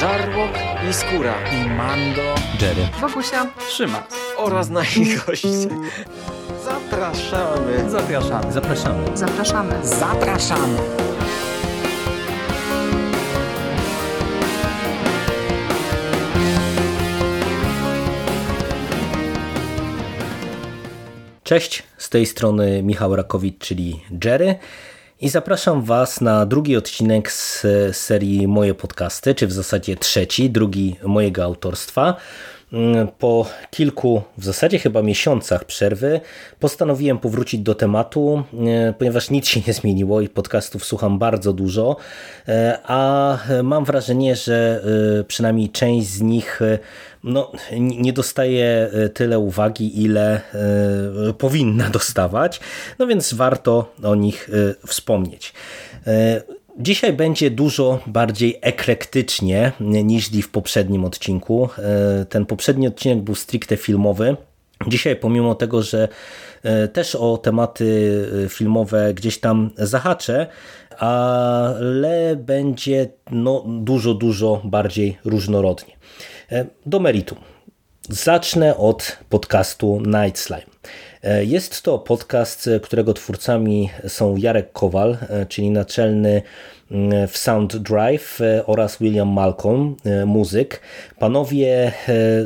Żarłok 0.00 0.50
i 0.90 0.92
Skóra 0.92 1.34
i 1.52 1.70
Mando, 1.70 2.34
Jerry, 2.60 2.88
Wokusia, 3.00 3.46
Trzyma 3.68 4.06
oraz 4.36 4.68
nasi 4.68 5.16
goście. 5.26 5.48
Zapraszamy. 6.64 7.90
Zapraszamy. 7.90 8.52
Zapraszamy. 8.52 9.16
zapraszamy. 9.16 9.86
Zapraszamy. 9.86 10.78
Cześć, 21.42 21.82
z 21.98 22.08
tej 22.08 22.26
strony 22.26 22.82
Michał 22.82 23.16
Rakowicz, 23.16 23.58
czyli 23.58 24.00
Jerry 24.24 24.58
i 25.20 25.28
zapraszam 25.28 25.82
Was 25.82 26.20
na 26.20 26.46
drugi 26.46 26.76
odcinek 26.76 27.32
z 27.32 27.66
serii 27.92 28.48
Moje 28.48 28.74
Podcasty, 28.74 29.34
czy 29.34 29.46
w 29.46 29.52
zasadzie 29.52 29.96
trzeci, 29.96 30.50
drugi 30.50 30.96
mojego 31.02 31.44
autorstwa. 31.44 32.16
Po 33.18 33.46
kilku, 33.70 34.22
w 34.38 34.44
zasadzie 34.44 34.78
chyba 34.78 35.02
miesiącach 35.02 35.64
przerwy, 35.64 36.20
postanowiłem 36.60 37.18
powrócić 37.18 37.60
do 37.60 37.74
tematu, 37.74 38.42
ponieważ 38.98 39.30
nic 39.30 39.48
się 39.48 39.60
nie 39.66 39.72
zmieniło 39.72 40.20
i 40.20 40.28
podcastów 40.28 40.84
słucham 40.84 41.18
bardzo 41.18 41.52
dużo, 41.52 41.96
a 42.84 43.38
mam 43.62 43.84
wrażenie, 43.84 44.36
że 44.36 44.84
przynajmniej 45.28 45.70
część 45.70 46.08
z 46.08 46.20
nich 46.20 46.60
no, 47.24 47.52
nie 47.78 48.12
dostaje 48.12 48.90
tyle 49.14 49.38
uwagi, 49.38 50.02
ile 50.02 50.40
powinna 51.38 51.90
dostawać, 51.90 52.60
no 52.98 53.06
więc 53.06 53.34
warto 53.34 53.94
o 54.02 54.14
nich 54.14 54.50
wspomnieć. 54.86 55.52
Dzisiaj 56.80 57.12
będzie 57.12 57.50
dużo 57.50 57.98
bardziej 58.06 58.58
eklektycznie 58.60 59.72
niż 59.80 60.28
w 60.28 60.50
poprzednim 60.50 61.04
odcinku. 61.04 61.68
Ten 62.28 62.46
poprzedni 62.46 62.88
odcinek 62.88 63.18
był 63.18 63.34
stricte 63.34 63.76
filmowy. 63.76 64.36
Dzisiaj 64.86 65.16
pomimo 65.16 65.54
tego, 65.54 65.82
że 65.82 66.08
też 66.92 67.14
o 67.14 67.38
tematy 67.38 68.26
filmowe 68.48 69.14
gdzieś 69.14 69.40
tam 69.40 69.70
zahaczę, 69.76 70.46
ale 70.98 72.36
będzie 72.36 73.08
no, 73.30 73.64
dużo, 73.68 74.14
dużo 74.14 74.60
bardziej 74.64 75.18
różnorodnie. 75.24 75.96
Do 76.86 77.00
meritum. 77.00 77.38
Zacznę 78.08 78.76
od 78.76 79.18
podcastu 79.28 80.02
Night 80.06 80.38
Slime. 80.38 80.69
Jest 81.40 81.82
to 81.82 81.98
podcast, 81.98 82.70
którego 82.82 83.14
twórcami 83.14 83.90
są 84.08 84.36
Jarek 84.36 84.72
Kowal, 84.72 85.16
czyli 85.48 85.70
naczelny 85.70 86.42
w 87.28 87.38
Sound 87.38 87.76
Drive 87.76 88.38
oraz 88.66 88.98
William 88.98 89.28
Malcolm, 89.28 89.96
muzyk. 90.26 90.80
Panowie 91.18 91.92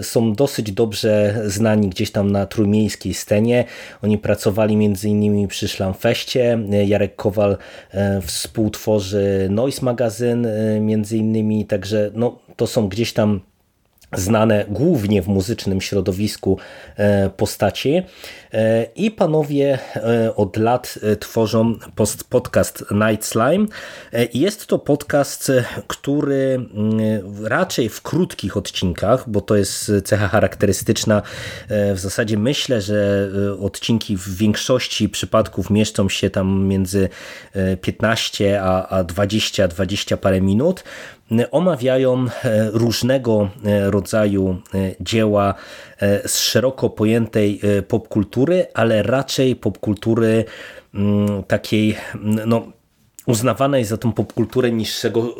są 0.03 0.33
dosyć 0.33 0.73
dobrze 0.73 1.43
znani 1.47 1.89
gdzieś 1.89 2.13
tam 2.13 2.31
na 2.31 2.47
trójmiejskiej 2.47 3.15
scenie. 3.15 3.65
Oni 4.03 4.19
pracowali 4.19 4.75
m.in. 4.75 5.49
przy 5.49 5.69
Szlamfeście. 5.69 6.59
Jarek 6.87 7.17
Kowal 7.17 7.57
współtworzy 8.23 9.49
Noise 9.51 9.85
Magazyn 9.85 10.47
innymi, 11.13 11.67
także 11.67 12.11
no, 12.15 12.39
to 12.57 12.67
są 12.67 12.89
gdzieś 12.89 13.13
tam 13.13 13.41
znane 14.17 14.65
głównie 14.69 15.23
w 15.23 15.29
muzycznym 15.29 15.81
środowisku 15.81 16.59
postaci 17.37 18.03
i 18.97 19.11
panowie 19.11 19.79
od 20.37 20.57
lat 20.57 20.99
tworzą 21.21 21.75
podcast 22.29 22.85
Night 22.91 23.27
Slime. 23.27 23.67
Jest 24.35 24.67
to 24.67 24.79
podcast, 24.79 25.53
który 25.87 26.67
raczej 27.45 27.89
w 27.89 28.03
krótkich 28.03 28.57
odcinkach, 28.57 29.31
bo 29.31 29.41
to 29.41 29.57
jest 29.57 29.93
cecha 30.05 30.29
charakterystyczna, 30.29 31.23
w 31.69 31.99
zasadzie 31.99 32.39
myślę, 32.39 32.81
że 32.81 33.29
odcinki 33.61 34.17
w 34.17 34.37
większości 34.37 35.09
przypadków 35.09 35.71
mieszczą 35.71 36.09
się 36.09 36.31
tam 36.31 36.67
między 36.67 37.09
15 37.81 38.63
a 38.63 39.05
20, 39.05 39.69
20 39.69 40.17
parę 40.17 40.41
minut, 40.41 40.85
omawiają 41.51 42.27
różnego 42.73 43.51
rodzaju 43.85 44.57
dzieła 45.01 45.55
z 46.27 46.39
szeroko 46.39 46.91
pojętej 46.91 47.61
popkultury, 47.89 48.44
ale 48.75 49.03
raczej 49.03 49.57
popkultury 49.57 50.45
takiej 51.49 51.97
no, 52.47 52.67
uznawanej 53.27 53.85
za 53.85 53.97
tą 53.97 54.13
popkulturę 54.13 54.71
niższego 54.71 55.35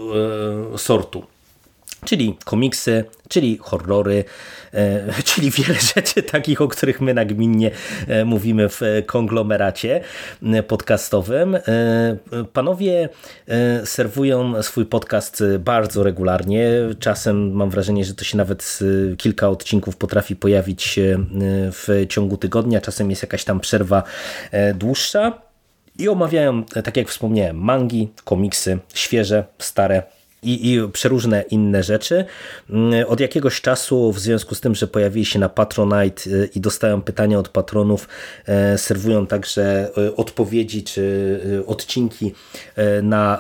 sortu. 0.77 1.34
Czyli 2.05 2.37
komiksy, 2.45 3.05
czyli 3.29 3.59
horrory, 3.61 4.25
czyli 5.25 5.51
wiele 5.51 5.75
rzeczy 5.95 6.23
takich, 6.23 6.61
o 6.61 6.69
których 6.69 7.01
my 7.01 7.15
nagminnie 7.15 7.71
mówimy 8.25 8.69
w 8.69 8.81
konglomeracie 9.07 10.01
podcastowym. 10.69 11.59
Panowie 12.53 13.09
serwują 13.85 14.63
swój 14.63 14.87
podcast 14.87 15.43
bardzo 15.59 16.03
regularnie. 16.03 16.71
Czasem 16.99 17.53
mam 17.53 17.71
wrażenie, 17.71 18.05
że 18.05 18.15
to 18.15 18.25
się 18.25 18.37
nawet 18.37 18.79
kilka 19.19 19.49
odcinków 19.49 19.97
potrafi 19.97 20.37
pojawić 20.37 21.01
w 21.73 22.07
ciągu 22.09 22.37
tygodnia. 22.37 22.81
Czasem 22.81 23.11
jest 23.11 23.23
jakaś 23.23 23.45
tam 23.45 23.61
przerwa 23.61 24.03
dłuższa. 24.75 25.43
I 25.99 26.09
omawiają, 26.09 26.65
tak 26.65 26.97
jak 26.97 27.09
wspomniałem, 27.09 27.57
mangi, 27.57 28.09
komiksy, 28.25 28.79
świeże, 28.95 29.45
stare, 29.59 30.03
i, 30.45 30.73
i 30.73 30.89
przeróżne 30.89 31.43
inne 31.43 31.83
rzeczy. 31.83 32.25
Od 33.07 33.21
jakiegoś 33.21 33.61
czasu, 33.61 34.13
w 34.13 34.21
związku 34.21 34.55
z 34.55 34.61
tym, 34.61 34.75
że 34.75 34.87
pojawili 34.87 35.27
się 35.27 35.39
na 35.39 35.49
Patronite 35.49 36.23
i 36.55 36.61
dostają 36.61 37.03
pytania 37.03 37.39
od 37.39 37.49
patronów, 37.49 38.09
serwują 38.77 39.27
także 39.27 39.91
odpowiedzi 40.17 40.85
czy 40.85 41.41
odcinki 41.67 42.35
na 43.03 43.39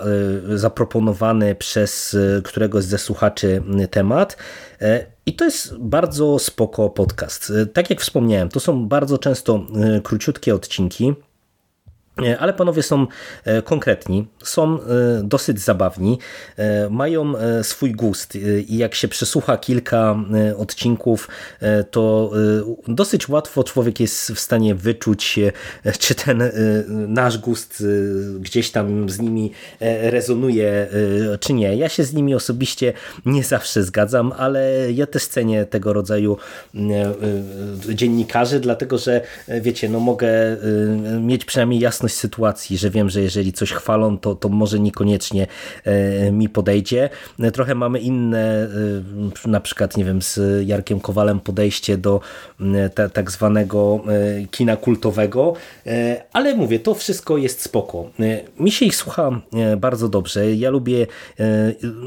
zaproponowany 0.54 1.54
przez 1.54 2.16
któregoś 2.44 2.84
ze 2.84 2.98
słuchaczy 2.98 3.62
temat. 3.91 4.36
I 5.26 5.34
to 5.34 5.44
jest 5.44 5.76
bardzo 5.78 6.38
spoko 6.38 6.91
podcast. 6.91 7.53
Tak 7.72 7.91
jak 7.91 8.00
wspomniałem, 8.00 8.48
to 8.48 8.60
są 8.60 8.88
bardzo 8.88 9.19
często 9.19 9.66
króciutkie 10.03 10.54
odcinki. 10.54 11.15
Ale 12.39 12.53
panowie 12.53 12.83
są 12.83 13.07
konkretni, 13.65 14.27
są 14.43 14.79
dosyć 15.23 15.61
zabawni, 15.61 16.19
mają 16.91 17.33
swój 17.63 17.93
gust 17.93 18.37
i 18.69 18.77
jak 18.77 18.95
się 18.95 19.09
przesłucha 19.09 19.57
kilka 19.57 20.17
odcinków, 20.57 21.29
to 21.91 22.33
dosyć 22.89 23.29
łatwo 23.29 23.65
człowiek 23.65 24.01
jest 24.01 24.33
w 24.33 24.41
stanie 24.41 24.75
wyczuć, 24.75 25.39
czy 25.99 26.15
ten 26.15 26.43
nasz 26.89 27.39
gust 27.39 27.85
gdzieś 28.41 28.71
tam 28.71 29.11
z 29.11 29.21
nimi 29.21 29.53
rezonuje, 29.81 30.87
czy 31.41 31.53
nie. 31.53 31.77
Ja 31.77 31.89
się 31.89 32.05
z 32.05 32.13
nimi 32.13 32.35
osobiście 32.35 32.93
nie 33.27 33.45
zawsze 33.45 33.83
zgadzam, 33.83 34.33
ale 34.39 34.93
ja 34.93 35.07
też 35.07 35.27
cenię 35.27 35.67
tego 35.67 35.93
rodzaju 35.93 36.37
dziennikarzy, 37.95 38.61
dlatego 38.61 38.99
że 38.99 39.21
wiecie, 39.61 39.89
no 39.89 40.01
mogę 40.01 40.29
mieć 41.21 41.45
przynajmniej 41.45 41.81
jasność 41.81 42.03
sytuacji, 42.12 42.78
że 42.78 42.91
wiem, 42.91 43.10
że 43.10 43.20
jeżeli 43.20 43.53
coś 43.53 43.72
chwalą, 43.72 44.19
to, 44.19 44.34
to 44.34 44.48
może 44.48 44.81
niekoniecznie 44.81 45.47
mi 46.32 46.48
podejdzie. 46.48 47.10
Trochę 47.53 47.75
mamy 47.75 47.98
inne, 47.98 48.69
na 49.47 49.60
przykład, 49.60 49.97
nie 49.97 50.04
wiem, 50.04 50.22
z 50.22 50.41
Jarkiem 50.66 51.00
Kowalem 51.00 51.41
podejście 51.41 51.97
do 51.98 52.20
tak 53.12 53.31
zwanego 53.31 54.04
kina 54.50 54.76
kultowego, 54.76 55.53
ale 56.32 56.54
mówię, 56.54 56.78
to 56.78 56.94
wszystko 56.94 57.37
jest 57.37 57.62
spoko. 57.62 58.10
Mi 58.60 58.71
się 58.71 58.86
ich 58.86 58.97
słucha 58.97 59.41
bardzo 59.76 60.09
dobrze. 60.09 60.54
Ja 60.54 60.71
lubię 60.71 61.06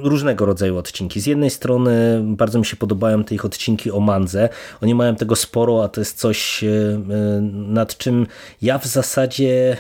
różnego 0.04 0.46
rodzaju 0.46 0.78
odcinki. 0.78 1.22
Z 1.22 1.26
jednej 1.26 1.50
strony 1.50 2.22
bardzo 2.24 2.60
mi 2.60 2.66
się 2.66 2.76
podobają 2.76 3.24
te 3.24 3.36
ich 3.36 3.46
odcinki 3.46 3.92
o 3.92 4.00
Mandze. 4.00 4.50
Oni 4.82 4.96
mają 4.96 5.16
tego 5.16 5.36
sporo, 5.36 5.84
a 5.84 5.88
to 5.88 6.02
jest 6.02 6.18
coś, 6.18 6.64
nad 7.52 7.98
czym 7.98 8.28
ja 8.62 8.78
w 8.78 8.86
zasadzie 8.86 9.78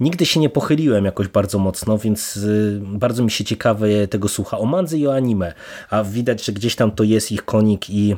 Nigdy 0.00 0.26
się 0.26 0.40
nie 0.40 0.50
pochyliłem 0.50 1.04
jakoś 1.04 1.28
bardzo 1.28 1.58
mocno, 1.58 1.98
więc 1.98 2.38
bardzo 2.80 3.24
mi 3.24 3.30
się 3.30 3.44
ciekawe 3.44 4.08
tego 4.08 4.28
słucha 4.28 4.58
o 4.58 4.64
mandze 4.64 4.98
i 4.98 5.06
o 5.06 5.14
anime, 5.14 5.52
a 5.90 6.04
widać, 6.04 6.44
że 6.44 6.52
gdzieś 6.52 6.76
tam 6.76 6.90
to 6.90 7.04
jest 7.04 7.32
ich 7.32 7.44
konik 7.44 7.90
i 7.90 8.16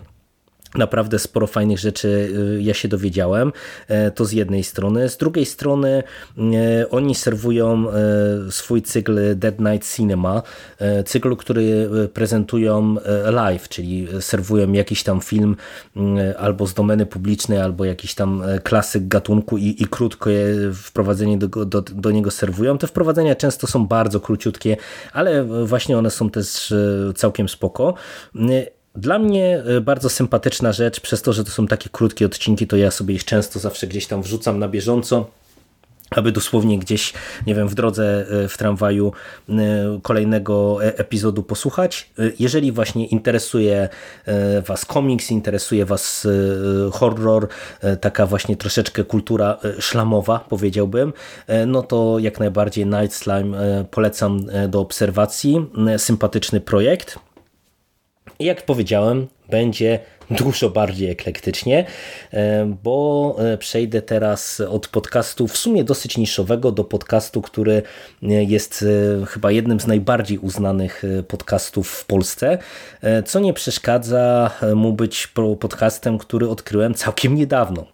Naprawdę 0.75 1.19
sporo 1.19 1.47
fajnych 1.47 1.79
rzeczy 1.79 2.32
ja 2.61 2.75
się 2.75 2.88
dowiedziałem. 2.88 3.53
To 4.15 4.25
z 4.25 4.32
jednej 4.32 4.65
strony. 4.65 5.09
Z 5.09 5.17
drugiej 5.17 5.47
strony 5.47 6.03
oni 6.91 7.15
serwują 7.15 7.87
swój 8.50 8.82
cykl 8.82 9.37
Dead 9.37 9.61
Night 9.61 9.97
Cinema, 9.97 10.43
cykl, 11.06 11.37
który 11.37 11.88
prezentują 12.15 12.97
live, 13.31 13.69
czyli 13.69 14.09
serwują 14.21 14.73
jakiś 14.73 15.03
tam 15.03 15.21
film 15.21 15.56
albo 16.38 16.67
z 16.67 16.75
domeny 16.75 17.06
publicznej, 17.06 17.59
albo 17.59 17.85
jakiś 17.85 18.15
tam 18.15 18.43
klasyk 18.62 19.09
gatunku 19.09 19.59
i, 19.59 19.82
i 19.82 19.87
krótko 19.87 20.31
je 20.31 20.73
wprowadzenie 20.75 21.38
do, 21.38 21.65
do, 21.65 21.82
do 21.82 22.11
niego 22.11 22.31
serwują. 22.31 22.79
Te 22.79 22.87
wprowadzenia 22.87 23.35
często 23.35 23.67
są 23.67 23.87
bardzo 23.87 24.20
króciutkie, 24.20 24.77
ale 25.12 25.44
właśnie 25.44 25.99
one 25.99 26.11
są 26.11 26.31
też 26.31 26.75
całkiem 27.15 27.49
spoko. 27.49 27.94
Dla 28.94 29.19
mnie 29.19 29.62
e, 29.67 29.81
bardzo 29.81 30.08
sympatyczna 30.08 30.73
rzecz, 30.73 31.00
przez 31.00 31.23
to, 31.23 31.32
że 31.32 31.44
to 31.44 31.50
są 31.50 31.67
takie 31.67 31.91
krótkie 31.91 32.26
odcinki, 32.26 32.67
to 32.67 32.76
ja 32.76 32.91
sobie 32.91 33.14
ich 33.14 33.25
często 33.25 33.58
zawsze 33.58 33.87
gdzieś 33.87 34.06
tam 34.06 34.23
wrzucam 34.23 34.58
na 34.58 34.69
bieżąco 34.69 35.31
aby 36.11 36.32
dosłownie 36.32 36.79
gdzieś, 36.79 37.12
nie 37.46 37.55
wiem, 37.55 37.69
w 37.69 37.75
drodze 37.75 38.26
e, 38.44 38.49
w 38.49 38.58
tramwaju 38.58 39.12
e, 39.49 39.55
kolejnego 40.02 40.85
epizodu 40.85 41.43
posłuchać. 41.43 42.11
Jeżeli 42.38 42.73
właśnie 42.73 43.06
interesuje 43.06 43.88
Was 44.67 44.85
komiks, 44.85 45.31
interesuje 45.31 45.85
Was 45.85 46.26
horror, 46.93 47.49
taka 48.00 48.26
właśnie 48.26 48.56
troszeczkę 48.56 49.05
kultura 49.05 49.58
szlamowa, 49.79 50.38
powiedziałbym, 50.49 51.12
no 51.67 51.82
to 51.82 52.19
jak 52.19 52.41
najbardziej 52.41 52.87
Night 52.87 53.14
Slime 53.14 53.85
polecam 53.91 54.41
do 54.69 54.81
obserwacji. 54.81 55.67
Sympatyczny 55.99 56.61
projekt. 56.61 57.19
Jak 58.40 58.62
powiedziałem, 58.62 59.26
będzie 59.50 59.98
dużo 60.31 60.71
bardziej 60.71 61.11
eklektycznie, 61.11 61.85
e, 62.32 62.75
bo 62.82 63.37
e, 63.38 63.59
przejdę 63.59 64.03
teraz 64.03 64.61
od 64.61 64.88
podcastu 64.88 65.49
w 65.49 65.56
sumie 65.56 65.85
dosyć 65.85 66.19
niszowego 66.19 66.73
do 66.73 66.85
podcastu, 66.85 67.43
który 67.43 67.82
e, 68.23 68.26
jest 68.44 68.85
chyba 69.29 69.50
jednym 69.50 69.81
z 69.81 69.87
najbardziej 69.87 70.38
uznanych 70.38 71.03
podcastów 71.29 71.88
w 71.88 72.06
Polsce, 72.06 72.59
co 73.25 73.41
nie 73.41 73.53
przeszkadza 73.53 74.50
mu 74.75 74.93
być 74.93 75.32
podcastem, 75.61 76.19
który 76.19 76.49
odkryłem 76.49 76.94
całkiem 76.94 77.35
niedawno. 77.35 77.87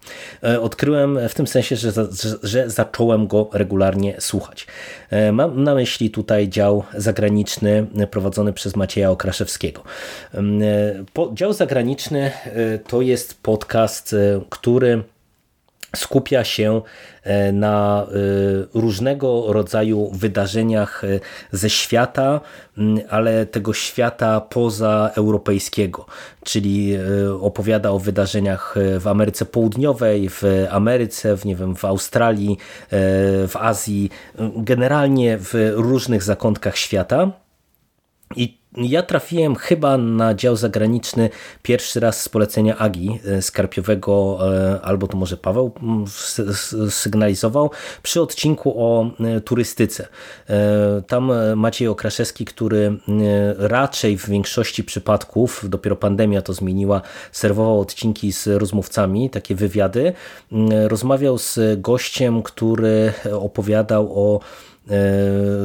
Odkryłem 0.61 1.19
w 1.29 1.33
tym 1.33 1.47
sensie, 1.47 1.75
że, 1.75 1.91
że 2.43 2.69
zacząłem 2.69 3.27
go 3.27 3.49
regularnie 3.53 4.15
słuchać. 4.19 4.67
Mam 5.31 5.63
na 5.63 5.75
myśli 5.75 6.09
tutaj 6.09 6.49
dział 6.49 6.83
zagraniczny 6.93 7.87
prowadzony 8.11 8.53
przez 8.53 8.75
Macieja 8.75 9.11
Okraszewskiego. 9.11 9.83
Dział 11.33 11.53
zagraniczny 11.53 12.20
E, 12.21 12.77
to 12.87 13.01
jest 13.01 13.43
podcast, 13.43 14.13
e, 14.13 14.41
który 14.49 15.03
skupia 15.95 16.43
się 16.43 16.81
e, 17.23 17.51
na 17.51 18.07
różnego 18.73 19.53
rodzaju 19.53 20.11
wydarzeniach 20.11 21.01
ze 21.51 21.69
świata, 21.69 22.41
ale 23.09 23.45
tego 23.45 23.73
świata 23.73 24.41
pozaeuropejskiego, 24.41 26.05
czyli 26.43 26.97
opowiada 27.41 27.89
o 27.89 27.99
wydarzeniach 27.99 28.75
w 28.99 29.07
Ameryce 29.07 29.45
Południowej, 29.45 30.29
w 30.29 30.43
Ameryce, 30.69 31.37
w, 31.37 31.45
nie 31.45 31.55
wiem, 31.55 31.75
w 31.75 31.85
Australii, 31.85 32.57
w 33.47 33.53
Azji, 33.53 34.09
generalnie 34.55 35.37
w 35.37 35.53
różnych 35.75 36.23
zakątkach 36.23 36.77
świata. 36.77 37.31
I 38.35 38.60
ja 38.77 39.03
trafiłem 39.03 39.55
chyba 39.55 39.97
na 39.97 40.33
dział 40.33 40.55
zagraniczny 40.55 41.29
pierwszy 41.63 41.99
raz 41.99 42.21
z 42.21 42.29
polecenia 42.29 42.77
Agi 42.77 43.19
e, 43.25 43.41
Skarpiowego, 43.41 44.39
e, 44.55 44.81
albo 44.81 45.07
to 45.07 45.17
może 45.17 45.37
Paweł 45.37 45.71
sygnalizował, 46.89 47.71
przy 48.03 48.21
odcinku 48.21 48.73
o 48.77 49.11
e, 49.19 49.41
turystyce. 49.41 50.07
Tam 51.07 51.31
Maciej 51.55 51.87
Okraszewski, 51.87 52.45
który 52.45 52.97
raczej 53.57 54.17
w 54.17 54.29
większości 54.29 54.83
przypadków, 54.83 55.65
dopiero 55.69 55.95
pandemia 55.95 56.41
to 56.41 56.53
zmieniła, 56.53 57.01
serwował 57.31 57.79
odcinki 57.79 58.31
z 58.31 58.47
rozmówcami, 58.47 59.29
takie 59.29 59.55
wywiady, 59.55 60.13
rozmawiał 60.87 61.37
z 61.37 61.81
gościem, 61.81 62.43
który 62.43 63.13
opowiadał 63.31 64.19
o 64.19 64.39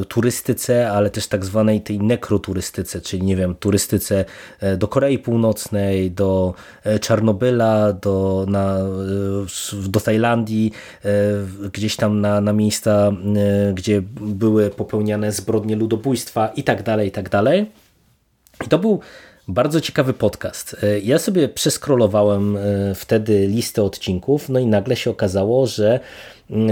turystyce, 0.07 0.91
ale 0.91 1.09
też 1.09 1.27
tak 1.27 1.45
zwanej 1.45 1.81
tej 1.81 1.99
nekroturystyce, 1.99 3.01
czyli 3.01 3.23
nie 3.23 3.35
wiem, 3.35 3.55
turystyce 3.55 4.25
e, 4.59 4.77
do 4.77 4.87
Korei 4.87 5.19
Północnej, 5.19 6.11
do 6.11 6.53
e, 6.83 6.99
Czarnobyla, 6.99 7.93
do, 7.93 8.45
na, 8.49 8.77
do 9.87 9.99
Tajlandii, 9.99 10.71
gdzieś 11.73 11.95
tam 11.95 12.21
na, 12.21 12.41
na 12.41 12.53
miejsca, 12.53 13.11
gdzie 13.73 14.01
były 14.21 14.69
popełniane 14.69 15.31
zbrodnie 15.31 15.75
ludobójstwa 15.75 16.47
i 16.47 16.63
tak 16.63 16.83
dalej, 16.83 17.07
i 17.07 17.11
tak 17.11 17.29
dalej. 17.29 17.71
I 18.65 18.69
to 18.69 18.79
był 18.79 18.99
bardzo 19.47 19.81
ciekawy 19.81 20.13
podcast. 20.13 20.75
Ja 21.03 21.19
sobie 21.19 21.49
przeskrolowałem 21.49 22.57
wtedy 22.95 23.47
listę 23.47 23.83
odcinków, 23.83 24.49
no 24.49 24.59
i 24.59 24.65
nagle 24.65 24.95
się 24.95 25.09
okazało, 25.09 25.67
że 25.67 25.99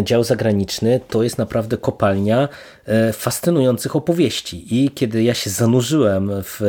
dział 0.04 0.24
zagraniczny 0.24 1.00
to 1.10 1.24
jest 1.24 1.38
naprawdę 1.38 1.78
kopalnia 1.78 2.50
e, 2.86 3.14
fascynujących 3.14 3.96
opowieści. 3.96 4.84
I 4.84 4.92
kiedy 4.92 5.24
ja 5.24 5.34
się 5.34 5.50
zanurzyłem 5.50 6.32
w 6.44 6.62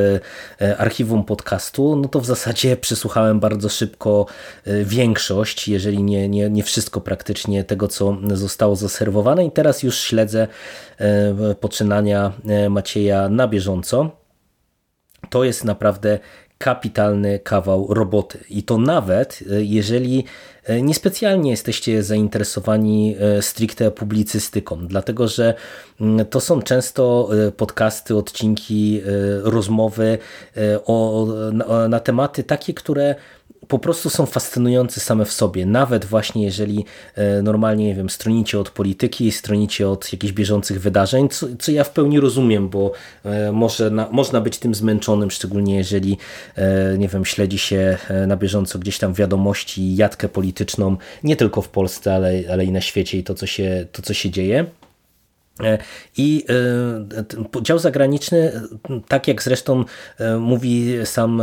e, 0.60 0.76
archiwum 0.78 1.24
podcastu, 1.24 1.96
no 1.96 2.08
to 2.08 2.20
w 2.20 2.26
zasadzie 2.26 2.76
przesłuchałem 2.76 3.40
bardzo 3.40 3.68
szybko 3.68 4.26
e, 4.64 4.84
większość, 4.84 5.68
jeżeli 5.68 6.02
nie, 6.02 6.28
nie, 6.28 6.50
nie 6.50 6.62
wszystko 6.62 7.00
praktycznie 7.00 7.64
tego, 7.64 7.88
co 7.88 8.16
zostało 8.32 8.76
zaserwowane. 8.76 9.44
I 9.44 9.50
teraz 9.50 9.82
już 9.82 9.98
śledzę 9.98 10.48
poczynania 11.60 12.32
Macieja 12.70 13.28
na 13.28 13.48
bieżąco. 13.48 14.10
To 15.30 15.44
jest 15.44 15.64
naprawdę 15.64 16.18
kapitalny 16.58 17.38
kawał 17.38 17.94
roboty. 17.94 18.38
I 18.50 18.62
to 18.62 18.78
nawet 18.78 19.44
jeżeli 19.60 20.24
niespecjalnie 20.82 21.50
jesteście 21.50 22.02
zainteresowani 22.02 23.16
e, 23.20 23.42
stricte 23.42 23.90
publicystyką, 23.90 24.86
dlatego 24.86 25.28
że 25.28 25.54
mm, 26.00 26.26
to 26.26 26.40
są 26.40 26.62
często 26.62 27.28
e, 27.46 27.52
podcasty, 27.52 28.16
odcinki, 28.16 29.00
rozmowy 29.42 30.18
o, 30.86 31.26
na, 31.52 31.88
na 31.88 32.00
tematy 32.00 32.44
takie, 32.44 32.74
które 32.74 33.14
po 33.68 33.78
prostu 33.78 34.10
są 34.10 34.26
fascynujące 34.26 35.00
same 35.00 35.24
w 35.24 35.32
sobie. 35.32 35.66
Nawet 35.66 36.04
właśnie 36.04 36.44
jeżeli 36.44 36.84
normalnie, 37.42 37.86
nie 37.86 37.94
wiem, 37.94 38.10
stronicie 38.10 38.60
od 38.60 38.70
polityki, 38.70 39.32
stronicie 39.32 39.88
od 39.88 40.12
jakichś 40.12 40.32
bieżących 40.32 40.80
wydarzeń, 40.80 41.28
co, 41.28 41.46
co 41.58 41.72
ja 41.72 41.84
w 41.84 41.90
pełni 41.90 42.20
rozumiem, 42.20 42.68
bo 42.68 42.92
może 43.52 43.90
na, 43.90 44.08
można 44.10 44.40
być 44.40 44.58
tym 44.58 44.74
zmęczonym, 44.74 45.30
szczególnie 45.30 45.76
jeżeli, 45.76 46.18
nie 46.98 47.08
wiem, 47.08 47.24
śledzi 47.24 47.58
się 47.58 47.98
na 48.26 48.36
bieżąco 48.36 48.78
gdzieś 48.78 48.98
tam 48.98 49.14
wiadomości, 49.14 49.96
jadkę 49.96 50.28
polityczną, 50.28 50.55
polityczną, 50.56 50.96
nie 51.24 51.36
tylko 51.36 51.62
w 51.62 51.68
Polsce, 51.68 52.14
ale, 52.14 52.42
ale 52.52 52.64
i 52.64 52.72
na 52.72 52.80
świecie 52.80 53.18
i 53.18 53.24
to, 53.24 53.34
co 53.34 53.46
się, 53.46 53.86
to, 53.92 54.02
co 54.02 54.14
się 54.14 54.30
dzieje. 54.30 54.66
E, 55.62 55.78
I 56.16 56.44
e, 57.58 57.62
dział 57.62 57.78
zagraniczny, 57.78 58.52
tak 59.08 59.28
jak 59.28 59.42
zresztą 59.42 59.84
e, 60.18 60.36
mówi 60.36 60.94
sam 61.04 61.42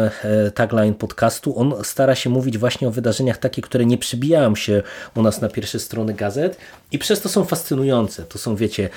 tagline 0.53 0.93
podcastu, 0.93 1.59
on 1.59 1.73
stara 1.83 2.15
się 2.15 2.29
mówić 2.29 2.57
właśnie 2.57 2.87
o 2.87 2.91
wydarzeniach 2.91 3.37
takie, 3.37 3.61
które 3.61 3.85
nie 3.85 3.97
przybijają 3.97 4.55
się 4.55 4.83
u 5.15 5.21
nas 5.21 5.41
na 5.41 5.49
pierwsze 5.49 5.79
strony 5.79 6.13
gazet 6.13 6.57
i 6.91 6.99
przez 6.99 7.21
to 7.21 7.29
są 7.29 7.45
fascynujące. 7.45 8.23
To 8.23 8.37
są, 8.37 8.55
wiecie, 8.55 8.89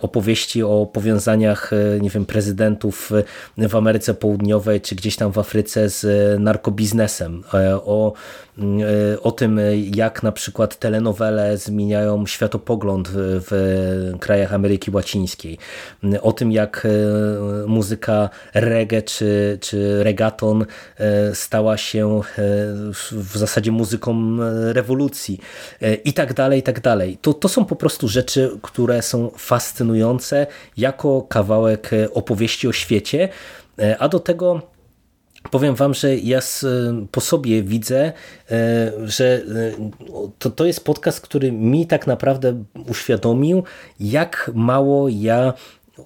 opowieści 0.00 0.62
o 0.62 0.86
powiązaniach, 0.92 1.70
nie 2.00 2.10
wiem, 2.10 2.26
prezydentów 2.26 3.10
w 3.58 3.76
Ameryce 3.76 4.14
Południowej 4.14 4.80
czy 4.80 4.94
gdzieś 4.94 5.16
tam 5.16 5.32
w 5.32 5.38
Afryce 5.38 5.88
z 5.88 6.06
narkobiznesem, 6.40 7.44
o 7.84 8.12
o 9.22 9.32
tym, 9.32 9.60
jak 9.94 10.22
na 10.22 10.32
przykład 10.32 10.78
telenowele 10.78 11.58
zmieniają 11.58 12.26
światopogląd 12.26 13.08
w 13.14 14.12
krajach 14.20 14.52
Ameryki 14.62 14.90
Łacińskiej, 14.90 15.58
o 16.22 16.32
tym, 16.32 16.52
jak 16.52 16.86
e, 16.86 17.66
muzyka 17.66 18.30
reggae 18.54 19.02
czy, 19.02 19.58
czy 19.60 20.04
regaton 20.04 20.66
e, 20.98 21.34
stała 21.34 21.76
się 21.76 22.20
e, 22.20 22.22
w 23.12 23.32
zasadzie 23.36 23.72
muzyką 23.72 24.36
rewolucji 24.72 25.40
i 26.04 26.12
tak 26.12 26.34
dalej, 26.34 26.60
i 26.60 26.62
tak 26.62 26.80
dalej. 26.80 27.18
To, 27.22 27.34
to 27.34 27.48
są 27.48 27.64
po 27.64 27.76
prostu 27.76 28.08
rzeczy, 28.08 28.50
które 28.62 29.02
są 29.02 29.30
fascynujące 29.36 30.46
jako 30.76 31.22
kawałek 31.22 31.90
opowieści 32.14 32.68
o 32.68 32.72
świecie, 32.72 33.28
a 33.98 34.08
do 34.08 34.20
tego 34.20 34.62
Powiem 35.50 35.74
Wam, 35.74 35.94
że 35.94 36.16
ja 36.16 36.40
po 37.10 37.20
sobie 37.20 37.62
widzę, 37.62 38.12
e, 38.50 38.92
że 39.04 39.24
e, 39.24 39.90
to, 40.38 40.50
to 40.50 40.66
jest 40.66 40.84
podcast, 40.84 41.20
który 41.20 41.52
mi 41.52 41.86
tak 41.86 42.06
naprawdę 42.06 42.64
uświadomił, 42.88 43.62
jak 44.00 44.50
mało 44.54 45.08
ja 45.08 45.52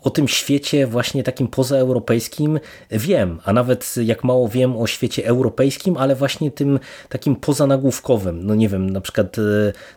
o 0.03 0.11
tym 0.11 0.29
świecie 0.29 0.87
właśnie 0.87 1.23
takim 1.23 1.49
pozaeuropejskim 1.49 2.61
wiem, 2.91 3.39
a 3.45 3.53
nawet 3.53 3.95
jak 4.05 4.25
mało 4.25 4.49
wiem 4.49 4.77
o 4.77 4.87
świecie 4.87 5.27
europejskim, 5.27 5.97
ale 5.97 6.15
właśnie 6.15 6.51
tym 6.51 6.79
takim 7.09 7.37
pozanagłówkowym. 7.37 8.47
No 8.47 8.55
nie 8.55 8.69
wiem, 8.69 8.91
na 8.91 9.01
przykład 9.01 9.37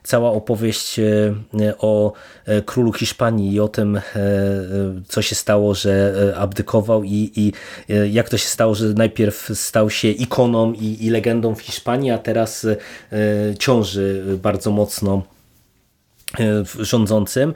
cała 0.04 0.32
opowieść 0.32 1.00
o 1.78 2.14
królu 2.66 2.94
Hiszpanii 2.94 3.54
i 3.54 3.60
o 3.60 3.68
tym, 3.68 4.02
co 5.08 5.22
się 5.22 5.36
stało, 5.36 5.76
że 5.76 6.14
abdykował 6.38 7.04
i, 7.04 7.32
i 7.36 7.54
jak 8.12 8.30
to 8.30 8.38
się 8.38 8.48
stało, 8.48 8.76
że 8.76 8.86
najpierw 8.86 9.50
stał 9.54 9.90
się 9.90 10.08
ikoną 10.08 10.74
i, 10.74 10.98
i 11.06 11.10
legendą 11.10 11.56
w 11.56 11.62
Hiszpanii, 11.62 12.12
a 12.12 12.18
teraz 12.18 12.68
ciąży 13.60 14.24
bardzo 14.44 14.72
mocno 14.72 15.24
rządzącym 16.80 17.54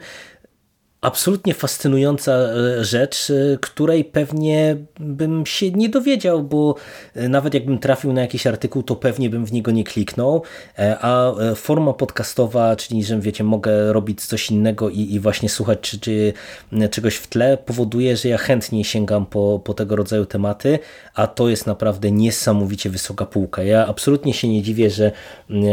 absolutnie 1.04 1.54
fascynująca 1.54 2.32
e, 2.32 2.84
rzecz, 2.84 3.30
e, 3.30 3.58
której 3.60 4.04
pewnie 4.04 4.76
bym 5.00 5.46
się 5.46 5.70
nie 5.70 5.88
dowiedział, 5.88 6.42
bo 6.42 6.74
e, 7.14 7.28
nawet 7.28 7.54
jakbym 7.54 7.78
trafił 7.78 8.12
na 8.12 8.20
jakiś 8.20 8.46
artykuł, 8.46 8.82
to 8.82 8.96
pewnie 8.96 9.30
bym 9.30 9.46
w 9.46 9.52
niego 9.52 9.70
nie 9.70 9.84
kliknął, 9.84 10.42
a 11.00 11.32
forma 11.56 11.92
podcastowa, 11.92 12.76
czyli 12.76 13.04
że 13.04 13.20
wiecie, 13.20 13.44
mogę 13.44 13.92
robić 13.92 14.24
coś 14.26 14.50
innego 14.50 14.90
i, 14.90 15.00
i 15.00 15.20
właśnie 15.20 15.48
słuchać 15.48 15.80
czy, 15.80 15.98
czy 15.98 16.32
czegoś 16.90 17.16
w 17.16 17.26
tle, 17.26 17.56
powoduje, 17.56 18.16
że 18.16 18.28
ja 18.28 18.38
chętnie 18.38 18.84
sięgam 18.84 19.26
po, 19.26 19.60
po 19.64 19.74
tego 19.74 19.96
rodzaju 19.96 20.26
tematy, 20.26 20.78
a 21.14 21.26
to 21.26 21.48
jest 21.48 21.66
naprawdę 21.66 22.10
niesamowicie 22.10 22.90
wysoka 22.90 23.26
półka. 23.26 23.62
Ja 23.62 23.86
absolutnie 23.86 24.34
się 24.34 24.48
nie 24.48 24.62
dziwię, 24.62 24.90
że 24.90 25.12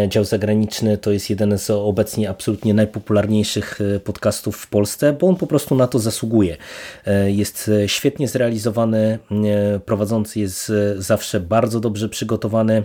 dział 0.07 0.23
zagraniczny 0.23 0.97
to 0.97 1.11
jest 1.11 1.29
jeden 1.29 1.57
z 1.57 1.69
obecnie 1.69 2.29
absolutnie 2.29 2.73
najpopularniejszych 2.73 3.79
podcastów 4.03 4.57
w 4.57 4.67
Polsce, 4.67 5.13
bo 5.21 5.27
on 5.27 5.35
po 5.35 5.47
prostu 5.47 5.75
na 5.75 5.87
to 5.87 5.99
zasługuje. 5.99 6.57
E, 7.05 7.31
jest 7.31 7.71
świetnie 7.87 8.27
zrealizowany, 8.27 9.19
e, 9.31 9.79
prowadzący 9.79 10.39
jest 10.39 10.71
zawsze 10.97 11.39
bardzo 11.39 11.79
dobrze 11.79 12.09
przygotowany 12.09 12.83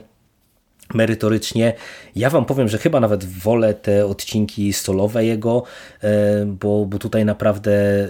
merytorycznie. 0.94 1.72
Ja 2.16 2.30
wam 2.30 2.44
powiem, 2.44 2.68
że 2.68 2.78
chyba 2.78 3.00
nawet 3.00 3.24
wolę 3.24 3.74
te 3.74 4.06
odcinki 4.06 4.72
solowe 4.72 5.24
jego, 5.24 5.62
e, 6.02 6.46
bo, 6.46 6.86
bo 6.86 6.98
tutaj 6.98 7.24
naprawdę 7.24 7.72
e, 7.72 8.08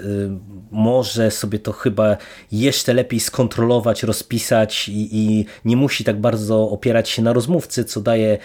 może 0.71 1.31
sobie 1.31 1.59
to 1.59 1.73
chyba 1.73 2.17
jeszcze 2.53 2.95
lepiej 2.95 3.21
skontrolować, 3.21 4.03
rozpisać 4.03 4.89
i, 4.89 5.09
i 5.13 5.47
nie 5.65 5.77
musi 5.77 6.05
tak 6.05 6.21
bardzo 6.21 6.71
opierać 6.71 7.09
się 7.09 7.23
na 7.23 7.33
rozmówcy, 7.33 7.85
co 7.85 8.01
daje 8.01 8.39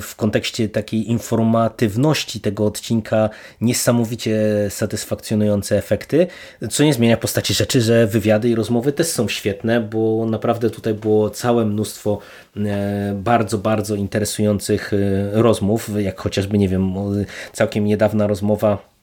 w 0.00 0.16
kontekście 0.16 0.68
takiej 0.68 1.10
informatywności 1.10 2.40
tego 2.40 2.66
odcinka 2.66 3.30
niesamowicie 3.60 4.38
satysfakcjonujące 4.68 5.78
efekty, 5.78 6.26
co 6.70 6.84
nie 6.84 6.94
zmienia 6.94 7.16
postaci 7.16 7.54
rzeczy, 7.54 7.80
że 7.80 8.06
wywiady 8.06 8.48
i 8.48 8.54
rozmowy 8.54 8.92
też 8.92 9.06
są 9.06 9.28
świetne, 9.28 9.80
bo 9.80 10.26
naprawdę 10.26 10.70
tutaj 10.70 10.94
było 10.94 11.30
całe 11.30 11.64
mnóstwo 11.64 12.18
e, 12.56 13.14
bardzo 13.14 13.47
bardzo, 13.48 13.58
bardzo 13.58 13.94
interesujących 13.94 14.92
y, 14.92 15.30
rozmów, 15.32 15.90
jak 15.98 16.20
chociażby, 16.20 16.58
nie 16.58 16.68
wiem, 16.68 16.94
całkiem 17.52 17.84
niedawna 17.84 18.26
rozmowa 18.26 18.97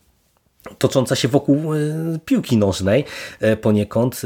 tocząca 0.78 1.16
się 1.16 1.28
wokół 1.28 1.74
y, 1.74 2.20
piłki 2.26 2.58
nożnej 2.58 3.04
y, 3.44 3.58
poniekąd. 3.58 4.22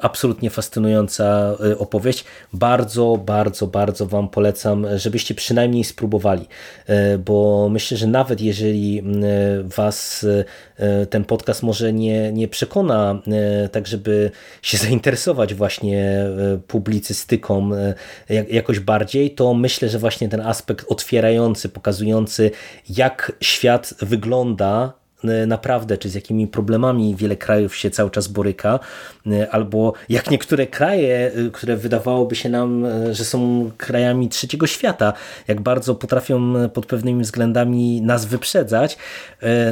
Absolutnie 0.00 0.50
fascynująca 0.50 1.56
opowieść. 1.78 2.24
Bardzo, 2.52 3.18
bardzo, 3.26 3.66
bardzo 3.66 4.06
Wam 4.06 4.28
polecam, 4.28 4.86
żebyście 4.96 5.34
przynajmniej 5.34 5.84
spróbowali, 5.84 6.46
bo 7.24 7.68
myślę, 7.70 7.96
że 7.96 8.06
nawet 8.06 8.40
jeżeli 8.40 9.02
Was 9.62 10.26
ten 11.10 11.24
podcast 11.24 11.62
może 11.62 11.92
nie, 11.92 12.32
nie 12.32 12.48
przekona 12.48 13.22
tak, 13.72 13.86
żeby 13.86 14.30
się 14.62 14.78
zainteresować 14.86 15.54
właśnie 15.54 16.26
publicystyką 16.68 17.70
jakoś 18.50 18.80
bardziej, 18.80 19.30
to 19.30 19.54
myślę, 19.54 19.88
że 19.88 19.98
właśnie 19.98 20.28
ten 20.28 20.40
aspekt 20.40 20.86
otwierający, 20.88 21.68
pokazujący 21.68 22.50
jak 22.88 23.32
świat 23.40 23.94
wygląda 24.00 24.92
E, 24.92 25.01
naprawdę, 25.46 25.98
czy 25.98 26.08
z 26.08 26.14
jakimi 26.14 26.46
problemami 26.46 27.16
wiele 27.16 27.36
krajów 27.36 27.76
się 27.76 27.90
cały 27.90 28.10
czas 28.10 28.28
boryka, 28.28 28.78
e, 29.26 29.50
albo 29.50 29.92
jak 30.08 30.30
niektóre 30.30 30.66
kraje, 30.66 31.32
e, 31.34 31.50
które 31.50 31.76
wydawałoby 31.76 32.34
się 32.34 32.48
nam, 32.48 32.86
że 33.12 33.24
są 33.24 33.70
krajami 33.76 34.28
trzeciego 34.28 34.66
świata, 34.66 35.12
jak 35.48 35.60
bardzo 35.60 35.94
potrafią 35.94 36.54
pod 36.68 36.86
pewnymi 36.86 37.22
względami 37.22 38.02
nas 38.02 38.24
wyprzedzać, 38.24 38.98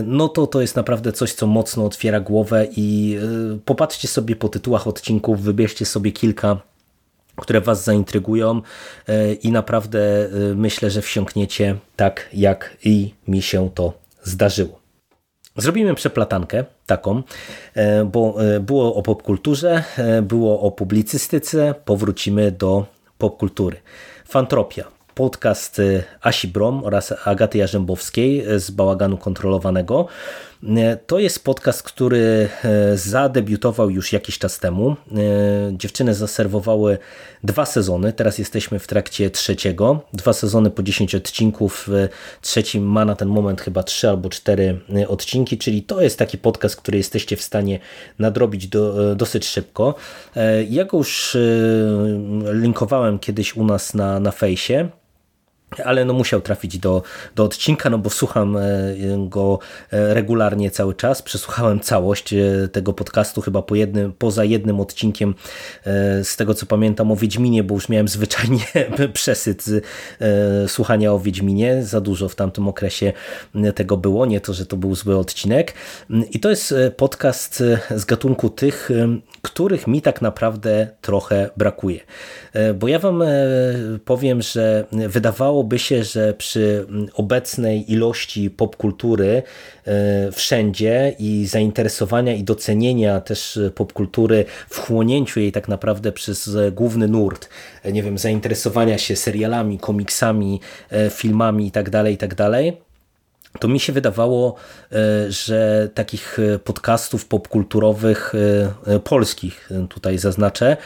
no 0.04 0.28
to 0.28 0.46
to 0.46 0.60
jest 0.60 0.76
naprawdę 0.76 1.12
coś, 1.12 1.32
co 1.32 1.46
mocno 1.46 1.84
otwiera 1.84 2.20
głowę 2.20 2.66
i 2.76 3.18
popatrzcie 3.64 4.08
sobie 4.08 4.36
po 4.36 4.48
tytułach 4.48 4.86
odcinków, 4.86 5.42
wybierzcie 5.42 5.86
sobie 5.86 6.12
kilka 6.12 6.56
które 7.36 7.60
Was 7.60 7.84
zaintrygują 7.84 8.62
i 9.42 9.52
naprawdę 9.52 10.28
myślę, 10.54 10.90
że 10.90 11.02
wsiąkniecie 11.02 11.76
tak, 11.96 12.28
jak 12.32 12.76
i 12.84 13.14
mi 13.28 13.42
się 13.42 13.70
to 13.74 13.92
zdarzyło. 14.22 14.79
Zrobimy 15.56 15.94
przeplatankę 15.94 16.64
taką, 16.86 17.22
e, 17.74 18.04
bo 18.04 18.44
e, 18.44 18.60
było 18.60 18.94
o 18.94 19.02
popkulturze, 19.02 19.84
e, 19.98 20.22
było 20.22 20.60
o 20.60 20.70
publicystyce, 20.70 21.74
powrócimy 21.84 22.52
do 22.52 22.86
popkultury. 23.18 23.76
Fantropia, 24.24 24.84
podcast 25.14 25.80
Asi 26.22 26.48
Brom 26.48 26.84
oraz 26.84 27.14
Agaty 27.24 27.58
Jarzębowskiej 27.58 28.44
z 28.56 28.70
Bałaganu 28.70 29.18
Kontrolowanego. 29.18 30.06
To 31.06 31.18
jest 31.18 31.44
podcast, 31.44 31.82
który 31.82 32.48
e, 32.64 32.96
zadebiutował 32.96 33.90
już 33.90 34.12
jakiś 34.12 34.38
czas 34.38 34.58
temu. 34.58 34.90
E, 34.90 34.96
dziewczyny 35.72 36.14
zaserwowały 36.14 36.98
dwa 37.44 37.66
sezony, 37.66 38.12
teraz 38.12 38.38
jesteśmy 38.38 38.78
w 38.78 38.86
trakcie 38.86 39.30
trzeciego. 39.30 40.00
Dwa 40.12 40.32
sezony 40.32 40.70
po 40.70 40.82
10 40.82 41.14
odcinków, 41.14 41.88
trzeci 42.40 42.80
ma 42.80 43.04
na 43.04 43.16
ten 43.16 43.28
moment 43.28 43.60
chyba 43.60 43.82
trzy 43.82 44.08
albo 44.08 44.28
cztery 44.28 44.80
e, 44.96 45.08
odcinki, 45.08 45.58
czyli 45.58 45.82
to 45.82 46.00
jest 46.00 46.18
taki 46.18 46.38
podcast, 46.38 46.76
który 46.76 46.98
jesteście 46.98 47.36
w 47.36 47.42
stanie 47.42 47.78
nadrobić 48.18 48.68
do, 48.68 49.14
dosyć 49.14 49.46
szybko. 49.46 49.94
Ja 50.68 50.84
go 50.84 50.96
już 50.96 51.36
linkowałem 52.52 53.18
kiedyś 53.18 53.56
u 53.56 53.64
nas 53.64 53.94
na, 53.94 54.20
na 54.20 54.30
fejsie 54.30 54.88
ale 55.84 56.04
no 56.04 56.12
musiał 56.12 56.40
trafić 56.40 56.78
do, 56.78 57.02
do 57.34 57.44
odcinka, 57.44 57.90
no 57.90 57.98
bo 57.98 58.10
słucham 58.10 58.56
e, 58.56 58.62
go 59.28 59.58
e, 59.90 60.14
regularnie 60.14 60.70
cały 60.70 60.94
czas. 60.94 61.22
Przesłuchałem 61.22 61.80
całość 61.80 62.32
e, 62.32 62.68
tego 62.72 62.92
podcastu 62.92 63.40
chyba 63.40 63.62
po 63.62 63.74
jednym, 63.74 64.12
poza 64.12 64.44
jednym 64.44 64.80
odcinkiem 64.80 65.34
z 66.22 66.36
tego 66.36 66.54
co 66.54 66.66
pamiętam 66.66 67.12
o 67.12 67.16
Wiedźminie, 67.16 67.64
bo 67.64 67.74
już 67.74 67.88
miałem 67.88 68.08
zwyczajnie 68.08 68.60
przesyt 69.12 69.64
słuchania 70.66 71.12
o 71.12 71.18
Wiedźminie. 71.18 71.82
Za 71.82 72.00
dużo 72.00 72.28
w 72.28 72.34
tamtym 72.34 72.68
okresie 72.68 73.12
tego 73.74 73.96
było, 73.96 74.26
nie 74.26 74.40
to, 74.40 74.54
że 74.54 74.66
to 74.66 74.76
był 74.76 74.94
zły 74.94 75.18
odcinek. 75.18 75.74
I 76.30 76.40
to 76.40 76.50
jest 76.50 76.74
podcast 76.96 77.62
z 77.96 78.04
gatunku 78.04 78.50
tych, 78.50 78.90
których 79.42 79.86
mi 79.86 80.02
tak 80.02 80.22
naprawdę 80.22 80.88
trochę 81.00 81.50
brakuje. 81.56 82.00
Bo 82.74 82.88
ja 82.88 82.98
wam 82.98 83.22
powiem, 84.04 84.42
że 84.42 84.84
wydawało 84.92 85.59
wydawałoby 85.60 85.78
się, 85.78 86.04
że 86.04 86.34
przy 86.34 86.86
mm, 86.88 87.08
obecnej 87.14 87.92
ilości 87.92 88.50
popkultury 88.50 89.42
e, 89.86 90.32
wszędzie 90.32 91.14
i 91.18 91.46
zainteresowania 91.46 92.34
i 92.34 92.44
docenienia 92.44 93.20
też 93.20 93.58
popkultury, 93.74 94.44
wchłonięciu 94.68 95.40
jej 95.40 95.52
tak 95.52 95.68
naprawdę 95.68 96.12
przez 96.12 96.50
główny 96.72 97.08
nurt, 97.08 97.48
e, 97.82 97.92
nie 97.92 98.02
wiem, 98.02 98.18
zainteresowania 98.18 98.98
się 98.98 99.16
serialami, 99.16 99.78
komiksami, 99.78 100.60
e, 100.90 101.10
filmami 101.10 101.64
itd., 101.64 101.90
tak 101.90 102.10
itd., 102.10 102.36
tak 102.36 102.89
to 103.58 103.68
mi 103.68 103.80
się 103.80 103.92
wydawało, 103.92 104.54
e, 104.92 104.96
że 105.32 105.88
takich 105.94 106.38
e, 106.38 106.58
podcastów 106.58 107.26
popkulturowych 107.26 108.32
e, 108.86 109.00
polskich, 109.00 109.70
tutaj 109.88 110.18
zaznaczę, 110.18 110.76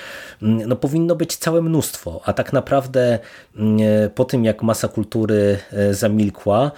no 0.40 0.76
powinno 0.76 1.16
być 1.16 1.36
całe 1.36 1.62
mnóstwo, 1.62 2.20
a 2.24 2.32
tak 2.32 2.52
naprawdę 2.52 3.18
po 4.14 4.24
tym 4.24 4.44
jak 4.44 4.62
masa 4.62 4.88
kultury 4.88 5.58
zamilkła, 5.90 6.70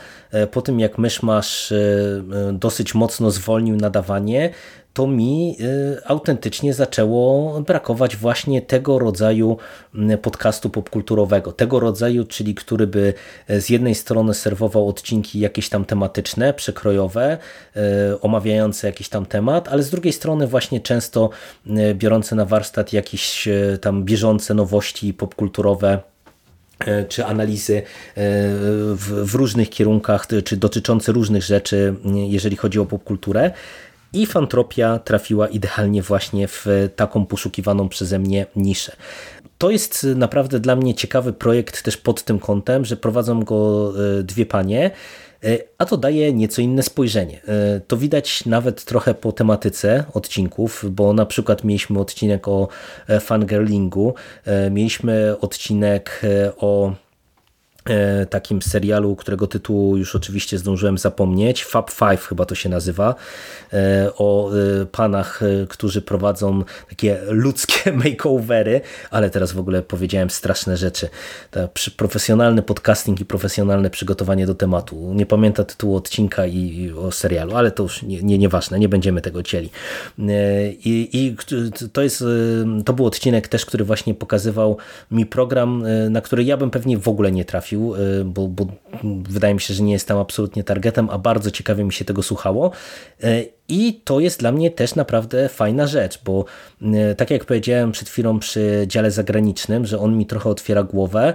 po 0.50 0.62
tym 0.62 0.80
jak 0.80 0.98
Myszmasz 0.98 1.72
dosyć 2.52 2.94
mocno 2.94 3.30
zwolnił 3.30 3.76
nadawanie, 3.76 4.50
to 4.96 5.06
mi 5.06 5.56
y, 5.60 6.04
autentycznie 6.04 6.74
zaczęło 6.74 7.60
brakować 7.60 8.16
właśnie 8.16 8.62
tego 8.62 8.98
rodzaju 8.98 9.56
mm, 9.94 10.18
podcastu 10.18 10.70
popkulturowego. 10.70 11.52
Tego 11.52 11.80
rodzaju, 11.80 12.24
czyli 12.24 12.54
który 12.54 12.86
by 12.86 13.14
e, 13.48 13.60
z 13.60 13.68
jednej 13.68 13.94
strony 13.94 14.34
serwował 14.34 14.88
odcinki 14.88 15.40
jakieś 15.40 15.68
tam 15.68 15.84
tematyczne, 15.84 16.54
przekrojowe, 16.54 17.38
e, 17.76 18.20
omawiające 18.20 18.86
jakiś 18.86 19.08
tam 19.08 19.26
temat, 19.26 19.68
ale 19.68 19.82
z 19.82 19.90
drugiej 19.90 20.12
strony 20.12 20.46
właśnie 20.46 20.80
często 20.80 21.30
biorące 21.94 22.36
na 22.36 22.44
warsztat 22.44 22.92
jakieś 22.92 23.48
tam 23.80 24.04
bieżące 24.04 24.54
nowości 24.54 25.14
popkulturowe, 25.14 25.98
czy 27.08 27.24
analizy 27.24 27.82
w 28.96 29.30
różnych 29.34 29.70
kierunkach, 29.70 30.26
czy 30.44 30.56
dotyczące 30.56 31.12
różnych 31.12 31.42
rzeczy, 31.42 31.94
jeżeli 32.28 32.56
chodzi 32.56 32.78
o 32.78 32.86
popkulturę. 32.86 33.50
I 34.12 34.26
Fantropia 34.26 34.98
trafiła 34.98 35.48
idealnie 35.48 36.02
właśnie 36.02 36.48
w 36.48 36.66
taką 36.96 37.26
poszukiwaną 37.26 37.88
przeze 37.88 38.18
mnie 38.18 38.46
niszę. 38.56 38.96
To 39.58 39.70
jest 39.70 40.06
naprawdę 40.16 40.60
dla 40.60 40.76
mnie 40.76 40.94
ciekawy 40.94 41.32
projekt 41.32 41.82
też 41.82 41.96
pod 41.96 42.22
tym 42.22 42.38
kątem, 42.38 42.84
że 42.84 42.96
prowadzą 42.96 43.42
go 43.42 43.92
dwie 44.22 44.46
panie, 44.46 44.90
a 45.78 45.84
to 45.84 45.96
daje 45.96 46.32
nieco 46.32 46.62
inne 46.62 46.82
spojrzenie. 46.82 47.40
To 47.88 47.96
widać 47.96 48.44
nawet 48.44 48.84
trochę 48.84 49.14
po 49.14 49.32
tematyce 49.32 50.04
odcinków, 50.14 50.84
bo 50.90 51.12
na 51.12 51.26
przykład 51.26 51.64
mieliśmy 51.64 52.00
odcinek 52.00 52.48
o 52.48 52.68
fangirlingu, 53.20 54.14
mieliśmy 54.70 55.36
odcinek 55.40 56.22
o 56.56 56.92
E, 57.05 57.05
takim 58.30 58.62
serialu, 58.62 59.16
którego 59.16 59.46
tytułu 59.46 59.96
już 59.96 60.16
oczywiście 60.16 60.58
zdążyłem 60.58 60.98
zapomnieć. 60.98 61.64
Fab 61.64 61.90
Five 61.90 62.26
chyba 62.26 62.44
to 62.44 62.54
się 62.54 62.68
nazywa. 62.68 63.14
E, 63.72 64.10
o 64.18 64.50
e, 64.50 64.86
panach, 64.86 65.40
którzy 65.68 66.02
prowadzą 66.02 66.64
takie 66.88 67.18
ludzkie 67.28 67.92
makeovery, 68.04 68.80
ale 69.10 69.30
teraz 69.30 69.52
w 69.52 69.58
ogóle 69.58 69.82
powiedziałem 69.82 70.30
straszne 70.30 70.76
rzeczy. 70.76 71.08
Profesjonalny 71.96 72.62
podcasting 72.62 73.20
i 73.20 73.24
profesjonalne 73.24 73.90
przygotowanie 73.90 74.46
do 74.46 74.54
tematu. 74.54 75.14
Nie 75.14 75.26
pamiętam 75.26 75.64
tytułu 75.64 75.96
odcinka 75.96 76.46
i 76.46 76.92
o 76.98 77.12
serialu, 77.12 77.56
ale 77.56 77.70
to 77.70 77.82
już 77.82 78.02
nie, 78.02 78.22
nie, 78.22 78.38
nieważne, 78.38 78.78
nie 78.78 78.88
będziemy 78.88 79.20
tego 79.20 79.42
cieli. 79.42 79.70
I, 80.84 81.08
I 81.12 81.36
to 81.92 82.02
jest, 82.02 82.24
to 82.84 82.92
był 82.92 83.06
odcinek 83.06 83.48
też, 83.48 83.66
który 83.66 83.84
właśnie 83.84 84.14
pokazywał 84.14 84.76
mi 85.10 85.26
program, 85.26 85.84
na 86.10 86.20
który 86.20 86.44
ja 86.44 86.56
bym 86.56 86.70
pewnie 86.70 86.98
w 86.98 87.08
ogóle 87.08 87.32
nie 87.32 87.44
trafił 87.44 87.75
Y, 87.76 88.24
bo, 88.24 88.48
bo 88.48 88.66
wydaje 89.22 89.54
mi 89.54 89.60
się, 89.60 89.74
że 89.74 89.82
nie 89.82 89.92
jest 89.92 90.08
tam 90.08 90.18
absolutnie 90.18 90.64
targetem, 90.64 91.10
a 91.10 91.18
bardzo 91.18 91.50
ciekawie 91.50 91.84
mi 91.84 91.92
się 91.92 92.04
tego 92.04 92.22
słuchało. 92.22 92.70
Y, 93.24 93.48
I 93.68 94.00
to 94.04 94.20
jest 94.20 94.40
dla 94.40 94.52
mnie 94.52 94.70
też 94.70 94.94
naprawdę 94.94 95.48
fajna 95.48 95.86
rzecz, 95.86 96.20
bo 96.24 96.44
y, 96.82 97.14
tak 97.14 97.30
jak 97.30 97.44
powiedziałem 97.44 97.92
przed 97.92 98.08
chwilą 98.08 98.38
przy 98.38 98.84
dziale 98.86 99.10
zagranicznym, 99.10 99.86
że 99.86 99.98
on 99.98 100.16
mi 100.16 100.26
trochę 100.26 100.50
otwiera 100.50 100.82
głowę, 100.82 101.34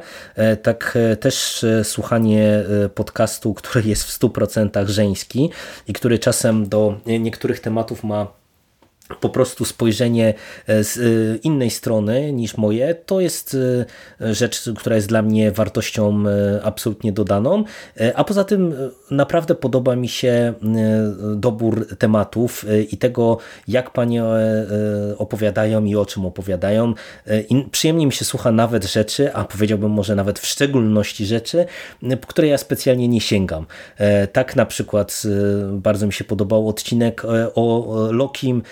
tak 0.61 0.97
też 1.19 1.65
słuchanie 1.83 2.63
podcastu, 2.95 3.53
który 3.53 3.89
jest 3.89 4.03
w 4.03 4.19
100% 4.19 4.87
żeński 4.87 5.49
i 5.87 5.93
który 5.93 6.19
czasem 6.19 6.69
do 6.69 6.95
niektórych 7.05 7.59
tematów 7.59 8.03
ma 8.03 8.40
po 9.19 9.29
prostu 9.29 9.65
spojrzenie 9.65 10.33
e, 10.67 10.83
z 10.83 10.97
e, 10.97 11.01
innej 11.37 11.69
strony 11.69 12.33
niż 12.33 12.57
moje, 12.57 12.95
to 12.95 13.19
jest 13.19 13.57
e, 14.21 14.33
rzecz, 14.33 14.69
która 14.77 14.95
jest 14.95 15.07
dla 15.07 15.21
mnie 15.21 15.51
wartością 15.51 16.23
absolutnie 16.63 17.11
dodaną. 17.11 17.63
A 18.15 18.23
poza 18.23 18.43
tym 18.43 18.73
naprawdę 19.11 19.55
podoba 19.55 19.95
mi 19.95 20.07
się 20.07 20.53
dobór 21.35 21.97
tematów 21.97 22.65
i 22.91 22.97
tego, 22.97 23.37
jak 23.67 23.93
panie 23.93 24.23
opowiadają 25.17 25.85
i 25.85 25.95
o 25.95 26.05
czym 26.05 26.25
opowiadają. 26.25 26.93
I 27.49 27.65
przyjemnie 27.71 28.05
mi 28.05 28.11
się 28.11 28.25
słucha 28.25 28.51
nawet 28.51 28.85
rzeczy, 28.85 29.33
a 29.33 29.43
powiedziałbym 29.43 29.91
może 29.91 30.15
nawet 30.15 30.39
w 30.39 30.45
szczególności 30.45 31.25
rzeczy, 31.25 31.65
po 32.21 32.27
które 32.27 32.47
ja 32.47 32.57
specjalnie 32.57 33.07
nie 33.07 33.21
sięgam. 33.21 33.65
Tak 34.33 34.55
na 34.55 34.65
przykład 34.65 35.23
bardzo 35.71 36.07
mi 36.07 36.13
się 36.13 36.23
podobał 36.23 36.69
odcinek 36.69 37.23
o 37.55 37.95
Lokim, 38.11 38.63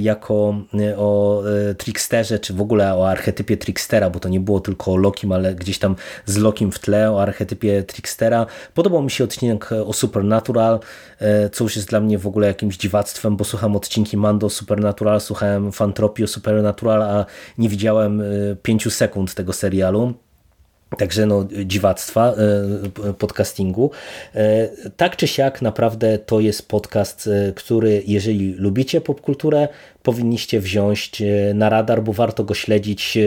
jako 0.00 0.54
e, 0.80 0.98
o 0.98 1.42
e, 1.70 1.74
tricksterze, 1.74 2.38
czy 2.38 2.54
w 2.54 2.60
ogóle 2.60 2.94
o 2.94 3.08
archetypie 3.08 3.56
trickstera, 3.56 4.10
bo 4.10 4.20
to 4.20 4.28
nie 4.28 4.40
było 4.40 4.60
tylko 4.60 4.92
o 4.92 4.96
Lokim, 4.96 5.32
ale 5.32 5.54
gdzieś 5.54 5.78
tam 5.78 5.96
z 6.26 6.36
Lokim 6.36 6.72
w 6.72 6.78
tle, 6.78 7.12
o 7.12 7.22
archetypie 7.22 7.82
trickstera. 7.82 8.46
Podobał 8.74 9.02
mi 9.02 9.10
się 9.10 9.24
odcinek 9.24 9.70
o 9.86 9.92
Supernatural, 9.92 10.80
co 11.52 11.64
już 11.64 11.76
jest 11.76 11.88
dla 11.88 12.00
mnie 12.00 12.18
w 12.18 12.26
ogóle 12.26 12.46
jakimś 12.46 12.76
dziwactwem, 12.76 13.36
bo 13.36 13.44
słucham 13.44 13.76
odcinki 13.76 14.16
Mando 14.16 14.50
Supernatural, 14.50 15.20
słuchałem 15.20 15.72
Fantropii 15.72 16.24
o 16.24 16.28
Supernatural, 16.28 17.02
a 17.02 17.26
nie 17.58 17.68
widziałem 17.68 18.22
pięciu 18.62 18.90
sekund 18.90 19.34
tego 19.34 19.52
serialu. 19.52 20.14
Także 20.98 21.26
no, 21.26 21.48
dziwactwa 21.64 22.34
e, 23.08 23.12
podcastingu. 23.12 23.90
E, 24.34 24.68
tak 24.96 25.16
czy 25.16 25.28
siak, 25.28 25.62
naprawdę 25.62 26.18
to 26.18 26.40
jest 26.40 26.68
podcast, 26.68 27.26
e, 27.26 27.52
który, 27.52 28.02
jeżeli 28.06 28.52
lubicie 28.52 29.00
popkulturę, 29.00 29.68
powinniście 30.02 30.60
wziąć 30.60 31.22
na 31.54 31.68
radar, 31.68 32.02
bo 32.02 32.12
warto 32.12 32.44
go 32.44 32.54
śledzić. 32.54 33.18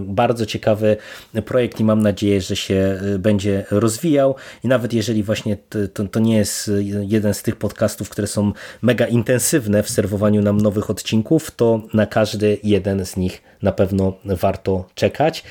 Bardzo 0.00 0.46
ciekawy 0.46 0.96
projekt 1.44 1.80
i 1.80 1.84
mam 1.84 2.02
nadzieję, 2.02 2.40
że 2.40 2.56
się 2.56 3.00
będzie 3.18 3.64
rozwijał. 3.70 4.34
I 4.64 4.68
nawet 4.68 4.92
jeżeli 4.92 5.22
właśnie 5.22 5.56
to, 5.94 6.04
to 6.04 6.20
nie 6.20 6.36
jest 6.36 6.70
jeden 7.00 7.34
z 7.34 7.42
tych 7.42 7.56
podcastów, 7.56 8.08
które 8.08 8.26
są 8.26 8.52
mega 8.82 9.06
intensywne 9.06 9.82
w 9.82 9.90
serwowaniu 9.90 10.42
nam 10.42 10.56
nowych 10.56 10.90
odcinków, 10.90 11.50
to 11.50 11.82
na 11.94 12.06
każdy 12.06 12.58
jeden 12.62 13.06
z 13.06 13.16
nich 13.16 13.42
na 13.62 13.72
pewno 13.72 14.12
warto 14.24 14.84
czekać. 14.94 15.44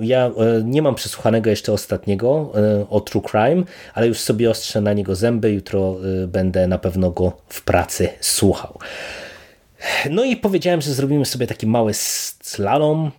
Ja 0.00 0.30
nie 0.64 0.82
mam 0.82 0.94
przesłuchanego 0.94 1.50
jeszcze 1.50 1.72
ostatniego 1.72 2.52
e, 2.54 2.88
o 2.88 3.00
True 3.00 3.22
Crime, 3.30 3.62
ale 3.94 4.06
już 4.06 4.18
sobie 4.18 4.50
ostrzę 4.50 4.80
na 4.80 4.92
niego 4.92 5.14
zęby. 5.14 5.52
Jutro 5.52 5.96
e, 6.22 6.26
będę 6.26 6.66
na 6.66 6.78
pewno 6.78 7.10
go 7.10 7.32
w 7.48 7.64
pracy 7.64 8.08
słuchał. 8.20 8.78
No 10.10 10.24
i 10.24 10.36
powiedziałem, 10.36 10.80
że 10.80 10.94
zrobimy 10.94 11.24
sobie 11.24 11.46
taki 11.46 11.66
mały 11.66 11.94
slalom, 11.94 13.10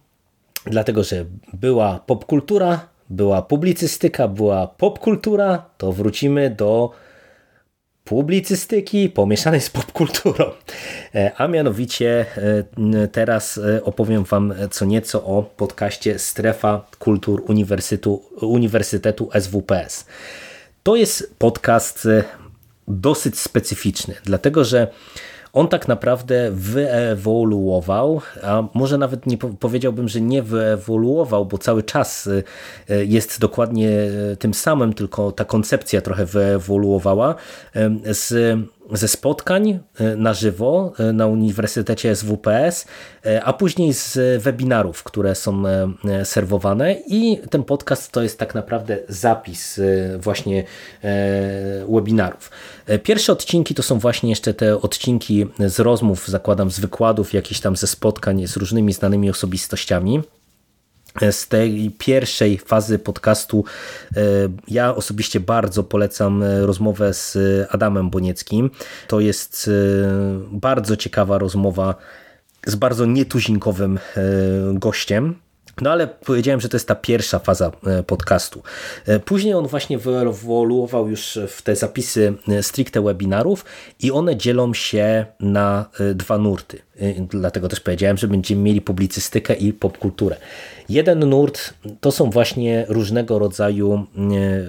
dlatego 0.66 1.04
że 1.04 1.26
była 1.54 2.00
popkultura, 2.00 2.88
była 3.10 3.42
publicystyka, 3.42 4.28
była 4.28 4.68
popkultura, 4.68 5.66
to 5.78 5.92
wrócimy 5.92 6.50
do 6.50 6.92
publicystyki 8.04 9.10
pomieszanej 9.10 9.62
z 9.62 9.70
popkulturą. 9.70 10.52
E, 11.16 11.32
a 11.38 11.48
mianowicie 11.48 12.26
e, 12.38 13.08
teraz 13.08 13.58
e, 13.58 13.84
opowiem 13.84 14.24
Wam 14.24 14.54
co 14.72 14.86
nieco 14.86 15.24
o 15.26 15.44
podcaście 15.44 16.20
Strefa 16.20 16.86
Kultur 17.00 17.44
Uniwersytetu, 17.48 18.22
Uniwersytetu 18.42 19.30
SWPS. 19.40 20.06
To 20.84 20.96
jest 20.96 21.36
podcast 21.38 22.08
dosyć 22.88 23.40
specyficzny, 23.40 24.16
dlatego 24.24 24.66
że 24.66 24.88
on 25.54 25.68
tak 25.68 25.88
naprawdę 25.88 26.52
wyewoluował, 26.52 28.22
a 28.44 28.64
może 28.74 28.98
nawet 28.98 29.26
nie 29.26 29.38
powiedziałbym, 29.38 30.08
że 30.08 30.22
nie 30.22 30.44
wyewoluował, 30.44 31.46
bo 31.46 31.58
cały 31.58 31.84
czas 31.84 32.28
y, 32.28 32.44
y, 32.90 33.06
jest 33.06 33.40
dokładnie 33.40 33.90
y, 33.90 34.38
tym 34.40 34.54
samym, 34.54 34.94
tylko 34.94 35.32
ta 35.32 35.46
koncepcja 35.46 36.02
trochę 36.02 36.26
wyewoluowała 36.26 37.36
z 38.06 38.58
ze 38.92 39.08
spotkań 39.08 39.80
e, 40.00 40.16
na 40.16 40.34
żywo 40.34 40.94
e, 41.00 41.14
na 41.14 41.28
Uniwersytecie 41.28 42.16
SWPS, 42.16 42.86
e, 43.26 43.44
a 43.44 43.54
później 43.54 43.94
z 43.94 44.42
webinarów, 44.44 45.04
które 45.04 45.36
są 45.36 45.64
serwowane 46.24 46.96
i 47.08 47.42
ten 47.50 47.64
podcast 47.64 48.12
to 48.12 48.24
jest 48.24 48.40
tak 48.40 48.56
naprawdę 48.56 48.98
zapis 49.08 49.80
właśnie 50.18 50.64
webinarów. 51.90 52.52
Pierwsze 53.04 53.34
odcinki 53.34 53.76
to 53.76 53.84
są 53.84 54.00
właśnie 54.00 54.30
jeszcze 54.30 54.54
te 54.54 54.82
odcinki 54.82 55.48
z 55.60 55.80
rozmów, 55.80 56.28
zakładam 56.28 56.72
z 56.72 56.80
wykładów, 56.80 57.34
jakichś 57.34 57.60
tam 57.60 57.76
ze 57.76 57.88
spotkań 57.88 58.48
z 58.48 58.58
różnymi 58.58 58.94
znanymi 58.94 59.30
osobistościami 59.30 60.22
z 61.32 61.48
tej 61.48 61.92
pierwszej 61.98 62.58
fazy 62.58 63.00
podcastu 63.00 63.66
e, 64.16 64.22
ja 64.68 64.96
osobiście 64.96 65.40
bardzo 65.40 65.84
polecam 65.84 66.44
e, 66.44 66.66
rozmowę 66.66 67.14
z 67.14 67.38
Adamem 67.70 68.10
Bonieckim. 68.10 68.70
To 69.08 69.20
jest 69.20 69.70
e, 69.70 69.72
bardzo 70.52 70.98
ciekawa 70.98 71.38
rozmowa 71.38 71.96
z 72.68 72.76
bardzo 72.76 73.06
nietuzinkowym 73.06 74.00
gościem. 74.74 75.36
No 75.82 75.92
ale 75.92 76.08
powiedziałem, 76.08 76.62
że 76.62 76.70
to 76.70 76.76
jest 76.76 76.88
ta 76.88 76.96
pierwsza 76.96 77.40
faza 77.40 77.72
podcastu. 78.08 78.64
Później 79.26 79.54
on 79.54 79.68
właśnie 79.68 79.98
wyewoluował 79.98 81.10
już 81.10 81.40
w 81.48 81.62
te 81.62 81.76
zapisy 81.76 82.34
stricte 82.62 83.02
webinarów 83.02 83.66
i 84.00 84.12
one 84.12 84.38
dzielą 84.38 84.74
się 84.74 85.26
na 85.40 85.86
dwa 86.16 86.38
nurty. 86.38 86.82
Dlatego 87.30 87.68
też 87.68 87.80
powiedziałem, 87.80 88.18
że 88.18 88.28
będziemy 88.28 88.62
mieli 88.62 88.82
publicystykę 88.82 89.54
i 89.54 89.74
popkulturę. 89.74 90.38
Jeden 90.90 91.20
nurt 91.20 91.74
to 92.02 92.12
są 92.12 92.30
właśnie 92.30 92.86
różnego 92.90 93.40
rodzaju 93.40 94.06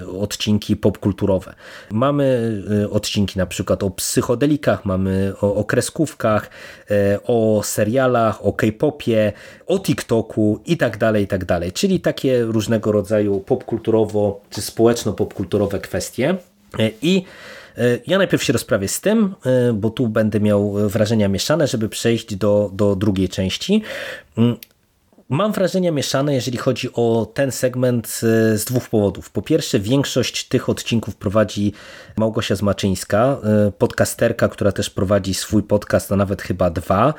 e, 0.04 0.18
odcinki 0.18 0.76
popkulturowe. 0.76 1.54
Mamy 1.90 2.52
e, 2.82 2.90
odcinki 2.90 3.38
na 3.38 3.46
przykład 3.46 3.82
o 3.82 3.90
psychodelikach, 3.90 4.84
mamy 4.84 5.32
o, 5.40 5.54
o 5.54 5.64
kreskówkach, 5.64 6.50
o 7.26 7.60
serialach, 7.64 8.46
o 8.46 8.52
K-popie, 8.52 9.32
o 9.66 9.78
TikToku 9.78 10.60
i 10.66 10.76
tak 10.76 10.98
dalej, 10.98 11.24
i 11.24 11.26
tak 11.26 11.44
dalej. 11.44 11.72
Czyli 11.72 12.00
takie 12.00 12.42
różnego 12.42 12.92
rodzaju 12.92 13.40
popkulturowo 13.40 14.40
czy 14.50 14.62
społeczno-popkulturowe 14.62 15.80
kwestie. 15.80 16.36
I 17.02 17.24
ja 18.06 18.18
najpierw 18.18 18.44
się 18.44 18.52
rozprawię 18.52 18.88
z 18.88 19.00
tym, 19.00 19.34
bo 19.74 19.90
tu 19.90 20.08
będę 20.08 20.40
miał 20.40 20.72
wrażenia 20.88 21.28
mieszane, 21.28 21.66
żeby 21.66 21.88
przejść 21.88 22.34
do, 22.34 22.70
do 22.74 22.96
drugiej 22.96 23.28
części. 23.28 23.82
Mam 25.32 25.52
wrażenia 25.52 25.92
mieszane, 25.92 26.34
jeżeli 26.34 26.58
chodzi 26.58 26.88
o 26.94 27.32
ten 27.34 27.52
segment 27.52 28.08
z 28.54 28.64
dwóch 28.64 28.88
powodów. 28.88 29.30
Po 29.30 29.42
pierwsze, 29.42 29.80
większość 29.80 30.48
tych 30.48 30.68
odcinków 30.68 31.16
prowadzi 31.16 31.72
Małgosia 32.16 32.56
Zmaczyńska, 32.56 33.38
podcasterka, 33.78 34.48
która 34.48 34.72
też 34.72 34.90
prowadzi 34.90 35.34
swój 35.34 35.62
podcast, 35.62 36.12
a 36.12 36.16
nawet 36.16 36.42
chyba 36.42 36.70
dwa. 36.70 37.14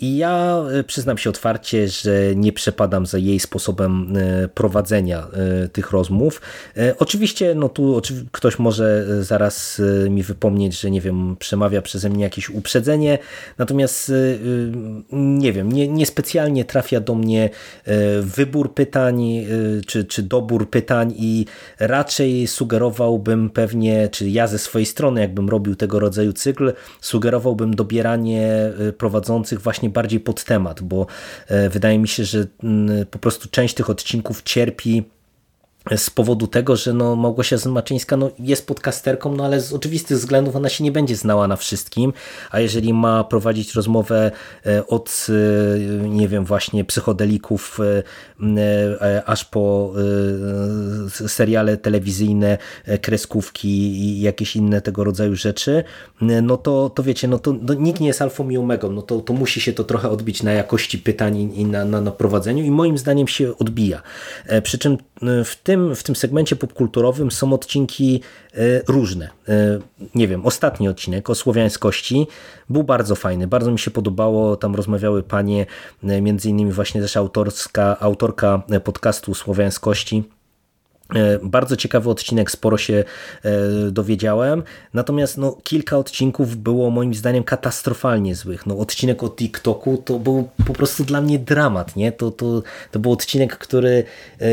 I 0.00 0.16
ja 0.16 0.62
przyznam 0.86 1.18
się 1.18 1.30
otwarcie, 1.30 1.88
że 1.88 2.34
nie 2.34 2.52
przepadam 2.52 3.06
za 3.06 3.18
jej 3.18 3.40
sposobem 3.40 4.14
prowadzenia 4.54 5.26
tych 5.72 5.90
rozmów. 5.90 6.40
Oczywiście, 6.98 7.54
no 7.54 7.68
tu 7.68 8.02
ktoś 8.32 8.58
może 8.58 9.06
zaraz 9.24 9.82
mi 10.10 10.22
wypomnieć, 10.22 10.80
że 10.80 10.90
nie 10.90 11.00
wiem, 11.00 11.36
przemawia 11.38 11.82
przeze 11.82 12.08
mnie 12.08 12.24
jakieś 12.24 12.50
uprzedzenie, 12.50 13.18
natomiast 13.58 14.12
nie 15.12 15.52
wiem, 15.52 15.72
nie, 15.72 15.88
niespecjalnie 15.88 16.64
trafia 16.64 17.00
do 17.00 17.14
mnie 17.14 17.47
e, 17.84 18.20
wybór 18.20 18.74
pytań 18.74 19.22
e, 19.24 19.44
czy, 19.86 20.04
czy 20.04 20.22
dobór 20.22 20.70
pytań 20.70 21.14
i 21.16 21.46
raczej 21.78 22.46
sugerowałbym 22.46 23.50
pewnie, 23.50 24.08
czy 24.08 24.28
ja 24.28 24.46
ze 24.46 24.58
swojej 24.58 24.86
strony, 24.86 25.20
jakbym 25.20 25.48
robił 25.48 25.76
tego 25.76 26.00
rodzaju 26.00 26.32
cykl, 26.32 26.72
sugerowałbym 27.00 27.74
dobieranie 27.74 28.72
e, 28.88 28.92
prowadzących 28.92 29.60
właśnie 29.60 29.90
bardziej 29.90 30.20
pod 30.20 30.44
temat, 30.44 30.82
bo 30.82 31.06
wydaje 31.70 31.98
mi 31.98 32.08
się, 32.08 32.24
że 32.24 32.46
mm, 32.62 33.06
po 33.06 33.18
prostu 33.18 33.48
część 33.50 33.74
tych 33.74 33.90
odcinków 33.90 34.42
cierpi 34.42 35.04
z 35.96 36.10
powodu 36.10 36.46
tego, 36.46 36.76
że 36.76 36.92
no 36.92 37.16
Małgosia 37.16 37.56
Zmaczyńska 37.56 38.16
no 38.16 38.30
jest 38.38 38.66
podcasterką, 38.66 39.36
no 39.36 39.44
ale 39.44 39.60
z 39.60 39.72
oczywistych 39.72 40.16
względów 40.16 40.56
ona 40.56 40.68
się 40.68 40.84
nie 40.84 40.92
będzie 40.92 41.16
znała 41.16 41.48
na 41.48 41.56
wszystkim, 41.56 42.12
a 42.50 42.60
jeżeli 42.60 42.94
ma 42.94 43.24
prowadzić 43.24 43.74
rozmowę 43.74 44.30
e, 44.66 44.86
od, 44.86 45.26
e, 45.28 46.08
nie 46.08 46.28
wiem, 46.28 46.44
właśnie 46.44 46.84
psychodelików 46.84 47.78
e, 47.80 49.22
aż 49.26 49.44
po 49.44 49.92
seriale 51.26 51.76
telewizyjne, 51.76 52.58
kreskówki 53.02 53.68
i 53.68 54.20
jakieś 54.20 54.56
inne 54.56 54.80
tego 54.80 55.04
rodzaju 55.04 55.36
rzeczy, 55.36 55.84
no 56.42 56.56
to, 56.56 56.90
to 56.90 57.02
wiecie, 57.02 57.28
no 57.28 57.38
to 57.38 57.54
no, 57.62 57.74
nikt 57.74 58.00
nie 58.00 58.06
jest 58.06 58.22
alfą 58.22 58.48
i 58.48 58.56
omegą, 58.56 58.92
no 58.92 59.02
to, 59.02 59.20
to 59.20 59.32
musi 59.32 59.60
się 59.60 59.72
to 59.72 59.84
trochę 59.84 60.10
odbić 60.10 60.42
na 60.42 60.52
jakości 60.52 60.98
pytań 60.98 61.52
i 61.54 61.64
na, 61.64 61.84
na, 61.84 62.00
na 62.00 62.10
prowadzeniu 62.10 62.64
i 62.64 62.70
moim 62.70 62.98
zdaniem 62.98 63.28
się 63.28 63.58
odbija. 63.58 64.02
Przy 64.62 64.78
czym 64.78 64.98
w 65.44 65.56
tym, 65.62 65.77
w 65.94 66.02
tym 66.02 66.16
segmencie 66.16 66.56
popkulturowym 66.56 67.30
są 67.30 67.52
odcinki 67.52 68.20
e, 68.54 68.58
różne. 68.88 69.28
E, 69.48 69.78
nie 70.14 70.28
wiem, 70.28 70.46
ostatni 70.46 70.88
odcinek 70.88 71.30
o 71.30 71.34
słowiańskości 71.34 72.26
był 72.70 72.84
bardzo 72.84 73.14
fajny, 73.14 73.46
bardzo 73.46 73.70
mi 73.70 73.78
się 73.78 73.90
podobało, 73.90 74.56
tam 74.56 74.74
rozmawiały 74.74 75.22
panie, 75.22 75.66
e, 76.04 76.20
między 76.20 76.48
innymi 76.48 76.72
właśnie 76.72 77.00
też 77.00 77.16
autorska, 77.16 77.96
autorka 78.00 78.62
podcastu 78.84 79.34
Słowiańskości, 79.34 80.24
bardzo 81.42 81.76
ciekawy 81.76 82.10
odcinek, 82.10 82.50
sporo 82.50 82.78
się 82.78 83.04
e, 83.44 83.50
dowiedziałem, 83.90 84.62
natomiast 84.94 85.38
no, 85.38 85.56
kilka 85.62 85.98
odcinków 85.98 86.56
było 86.56 86.90
moim 86.90 87.14
zdaniem 87.14 87.44
katastrofalnie 87.44 88.34
złych. 88.34 88.66
No, 88.66 88.78
odcinek 88.78 89.22
o 89.22 89.28
TikToku 89.30 90.02
to 90.04 90.18
był 90.18 90.48
po 90.66 90.72
prostu 90.72 91.04
dla 91.04 91.20
mnie 91.20 91.38
dramat. 91.38 91.96
Nie? 91.96 92.12
To, 92.12 92.30
to, 92.30 92.62
to 92.90 92.98
był 92.98 93.12
odcinek, 93.12 93.58
który 93.58 94.04
e, 94.40 94.46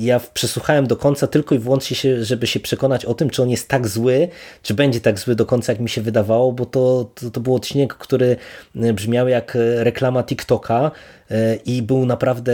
ja 0.00 0.20
przesłuchałem 0.34 0.86
do 0.86 0.96
końca 0.96 1.26
tylko 1.26 1.54
i 1.54 1.58
wyłącznie, 1.58 1.96
się, 1.96 2.24
żeby 2.24 2.46
się 2.46 2.60
przekonać 2.60 3.04
o 3.04 3.14
tym, 3.14 3.30
czy 3.30 3.42
on 3.42 3.50
jest 3.50 3.68
tak 3.68 3.88
zły, 3.88 4.28
czy 4.62 4.74
będzie 4.74 5.00
tak 5.00 5.18
zły 5.18 5.34
do 5.34 5.46
końca, 5.46 5.72
jak 5.72 5.80
mi 5.80 5.88
się 5.88 6.00
wydawało, 6.00 6.52
bo 6.52 6.66
to, 6.66 7.10
to, 7.14 7.30
to 7.30 7.40
był 7.40 7.54
odcinek, 7.54 7.94
który 7.94 8.36
brzmiał 8.74 9.28
jak 9.28 9.58
reklama 9.78 10.22
TikToka 10.22 10.90
i 11.66 11.82
był 11.82 12.06
naprawdę 12.06 12.52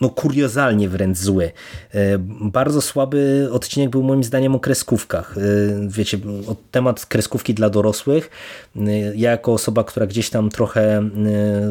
no 0.00 0.08
kuriozalnie 0.10 0.88
wręcz 0.88 1.18
zły. 1.18 1.52
E, 1.94 2.18
bardzo 2.40 2.80
słaby 2.80 3.48
odcinek 3.52 3.90
był 3.90 4.02
moim 4.02 4.24
zdaniem 4.24 4.54
o 4.54 4.60
kreskówkach. 4.60 5.34
E, 5.38 5.40
wiecie, 5.88 6.18
temat 6.70 7.06
kreskówki 7.06 7.54
dla 7.54 7.70
dorosłych. 7.70 8.30
E, 8.76 8.90
ja 9.16 9.30
jako 9.30 9.52
osoba, 9.52 9.84
która 9.84 10.06
gdzieś 10.06 10.30
tam 10.30 10.50
trochę 10.50 11.10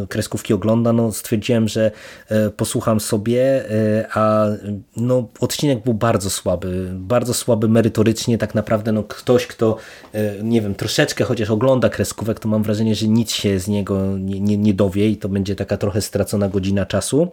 kreskówki 0.10 0.54
ogląda, 0.54 0.94
no 0.94 1.12
stwierdziłem, 1.12 1.68
że 1.68 1.92
posłucham 2.58 3.00
sobie, 3.00 3.66
a 4.14 4.46
no 4.98 5.28
odcinek 5.40 5.84
był 5.84 5.94
bardzo 5.94 6.30
słaby. 6.30 6.90
Bardzo 6.94 7.34
słaby 7.34 7.70
merytorycznie. 7.70 8.38
Tak 8.38 8.56
naprawdę 8.56 8.92
no 8.92 9.04
ktoś, 9.04 9.48
kto 9.48 9.78
nie 10.44 10.62
wiem, 10.62 10.76
troszeczkę 10.76 11.24
chociaż 11.24 11.50
ogląda 11.50 11.90
kreskówek, 11.90 12.40
to 12.40 12.50
mam 12.50 12.64
wrażenie, 12.64 12.96
że 12.96 13.08
nic 13.08 13.32
się 13.32 13.60
z 13.60 13.68
niego 13.68 14.18
nie, 14.18 14.40
nie, 14.40 14.58
nie 14.58 14.74
dowie 14.74 15.10
i 15.10 15.18
to 15.18 15.30
będzie 15.30 15.56
taka 15.56 15.78
trochę 15.78 16.02
stracona 16.02 16.50
godzina 16.50 16.86
czasu. 16.86 17.32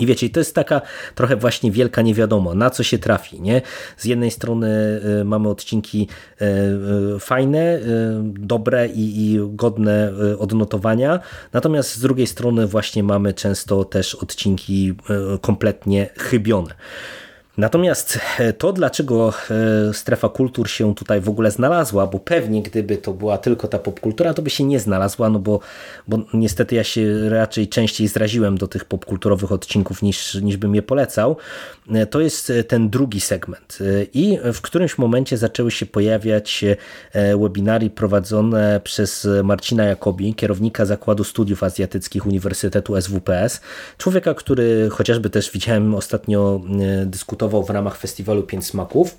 I 0.00 0.06
wiecie, 0.06 0.30
to 0.30 0.40
jest 0.40 0.54
taka 0.54 0.80
trochę 1.14 1.36
właśnie 1.36 1.70
wielka 1.70 2.02
niewiadoma, 2.02 2.54
na 2.54 2.70
co 2.70 2.82
się 2.82 2.98
trafi. 2.98 3.40
Nie? 3.40 3.62
Z 3.96 4.04
jednej 4.04 4.30
strony 4.30 5.00
y, 5.20 5.24
mamy 5.24 5.48
odcinki 5.48 6.08
y, 6.42 6.44
y, 7.16 7.18
fajne, 7.18 7.80
dobre 8.22 8.88
i, 8.88 9.24
i 9.24 9.38
godne 9.48 10.12
odnotowania, 10.38 11.20
natomiast 11.52 11.94
z 11.94 12.00
drugiej 12.00 12.26
strony 12.26 12.66
właśnie 12.66 13.02
mamy 13.02 13.34
często 13.34 13.84
też 13.84 14.14
odcinki 14.14 14.94
kompletnie 15.40 16.08
chybione. 16.18 16.74
Natomiast 17.56 18.18
e, 18.38 18.52
to, 18.52 18.72
dlaczego 18.72 19.32
e, 19.90 19.94
strefa 19.94 20.28
kultur 20.28 20.70
się 20.70 20.94
tutaj 20.94 21.20
w 21.20 21.28
ogóle 21.28 21.50
znalazła, 21.50 22.06
bo 22.06 22.18
pewnie 22.18 22.62
gdyby 22.62 22.96
to 22.96 23.12
była 23.12 23.38
tylko 23.38 23.68
ta 23.68 23.78
popkultura, 23.78 24.34
to 24.34 24.42
by 24.42 24.50
się 24.50 24.64
nie 24.64 24.80
znalazła, 24.80 25.30
no 25.30 25.38
bo, 25.38 25.60
bo 26.08 26.18
niestety 26.34 26.74
ja 26.74 26.84
się 26.84 27.30
raczej 27.30 27.68
częściej 27.68 28.08
zraziłem 28.08 28.58
do 28.58 28.68
tych 28.68 28.84
popkulturowych 28.84 29.52
odcinków 29.52 30.02
niż, 30.02 30.34
niż 30.34 30.56
bym 30.56 30.74
je 30.74 30.82
polecał, 30.82 31.36
e, 31.90 32.06
to 32.06 32.20
jest 32.20 32.52
ten 32.68 32.90
drugi 32.90 33.20
segment. 33.20 33.78
I 34.14 34.38
w 34.52 34.60
którymś 34.60 34.98
momencie 34.98 35.36
zaczęły 35.36 35.70
się 35.70 35.86
pojawiać 35.86 36.64
webinary 37.40 37.90
prowadzone 37.90 38.80
przez 38.84 39.28
Marcina 39.44 39.84
Jakobi, 39.84 40.34
kierownika 40.34 40.84
Zakładu 40.84 41.24
Studiów 41.24 41.62
Azjatyckich 41.62 42.26
Uniwersytetu 42.26 43.00
SWPS, 43.00 43.60
człowieka, 43.98 44.34
który 44.34 44.88
chociażby 44.90 45.30
też 45.30 45.50
widziałem 45.50 45.94
ostatnio 45.94 46.60
w 47.48 47.70
ramach 47.70 47.96
festiwalu 47.96 48.42
Pięć 48.42 48.66
Smaków. 48.66 49.16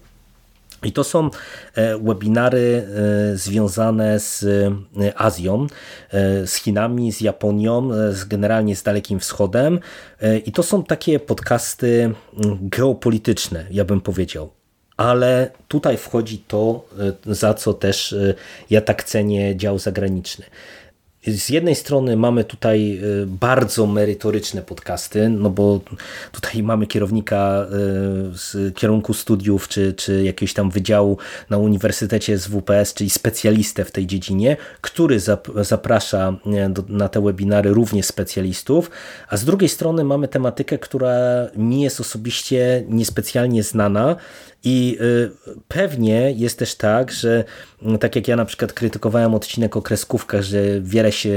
I 0.84 0.92
to 0.92 1.04
są 1.04 1.30
e, 1.76 1.98
webinary 1.98 2.88
e, 3.34 3.38
związane 3.38 4.20
z 4.20 4.44
e, 4.44 5.18
Azją, 5.22 5.68
z 6.46 6.56
Chinami, 6.56 7.12
z 7.12 7.22
Japonią, 7.22 7.90
z 8.12 8.24
generalnie 8.26 8.76
z 8.76 8.84
Dalekim 8.84 9.20
Wschodem. 9.20 9.80
I 10.46 10.52
to 10.52 10.64
są 10.64 10.84
takie 10.84 11.20
podcasty 11.20 12.14
geopolityczne, 12.62 13.66
ja 13.72 13.86
bym 13.86 14.02
powiedział. 14.02 14.50
Ale 14.98 15.52
tutaj 15.68 15.98
wchodzi 15.98 16.44
to, 16.48 16.86
za 17.26 17.54
co 17.54 17.74
też 17.74 18.16
ja 18.70 18.82
tak 18.82 19.04
cenię 19.04 19.56
dział 19.56 19.80
zagraniczny 19.80 20.46
z 21.28 21.50
jednej 21.50 21.76
strony 21.76 22.18
mamy 22.18 22.44
tutaj 22.44 23.00
y, 23.04 23.26
bardzo 23.28 23.88
merytoryczne 23.88 24.62
podcasty, 24.62 25.30
no 25.30 25.50
bo 25.50 25.82
tutaj 26.32 26.64
mamy 26.64 26.88
kierownika 26.88 27.66
y, 27.66 27.68
z 28.38 28.76
kierunku 28.76 29.14
studiów, 29.14 29.68
czy, 29.68 29.94
czy 29.94 30.24
jakiegoś 30.24 30.54
tam 30.54 30.72
wydziału 30.72 31.18
na 31.50 31.58
Uniwersytecie 31.58 32.38
z 32.38 32.48
WPS, 32.48 32.94
czyli 32.94 33.10
specjalistę 33.10 33.86
w 33.86 33.92
tej 33.92 34.08
dziedzinie, 34.08 34.58
który 34.82 35.20
zaprasza 35.62 36.38
na 36.90 37.10
te 37.10 37.22
webinary 37.22 37.70
również 37.70 38.06
specjalistów, 38.06 38.92
a 39.30 39.38
z 39.38 39.46
drugiej 39.46 39.70
strony 39.70 40.04
mamy 40.04 40.28
tematykę, 40.28 40.78
która 40.78 41.14
mi 41.56 41.82
jest 41.82 42.00
osobiście 42.00 42.84
niespecjalnie 42.90 43.64
znana 43.64 44.16
i 44.64 44.98
y, 45.02 45.32
pewnie 45.68 46.32
jest 46.32 46.60
też 46.60 46.76
tak, 46.76 47.12
że 47.12 47.44
mm, 47.82 47.98
tak 47.98 48.16
jak 48.16 48.28
ja 48.28 48.36
na 48.36 48.46
przykład 48.46 48.74
krytykowałem 48.74 49.36
odcinek 49.36 49.78
o 49.78 49.82
kreskówkach, 49.82 50.42
że 50.42 50.82
wiele 50.82 51.12
się 51.12 51.32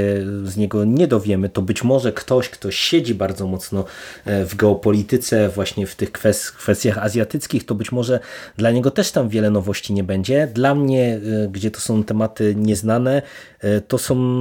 z 0.44 0.56
niego 0.56 0.84
nie 0.84 1.08
dowiemy, 1.08 1.48
to 1.48 1.62
być 1.62 1.84
może 1.84 2.12
ktoś, 2.12 2.48
kto 2.48 2.70
siedzi 2.70 3.14
bardzo 3.14 3.46
mocno 3.46 3.84
e, 4.24 4.44
w 4.44 4.56
geopolityce, 4.56 5.48
właśnie 5.48 5.86
w 5.86 5.94
tych 5.94 6.12
kwestiach 6.58 6.98
azjatyckich, 6.98 7.66
to 7.66 7.74
być 7.74 7.92
może 7.92 8.20
dla 8.56 8.70
niego 8.70 8.90
też 8.90 9.12
tam 9.12 9.28
wiele 9.28 9.50
nowości 9.50 9.94
nie 9.94 10.04
będzie. 10.04 10.48
Dla 10.54 10.74
mnie, 10.74 11.20
e, 11.44 11.48
gdzie 11.48 11.70
to 11.70 11.80
są 11.80 12.04
tematy 12.04 12.54
nieznane, 12.56 13.22
e, 13.60 13.80
to 13.80 13.98
są 13.98 14.40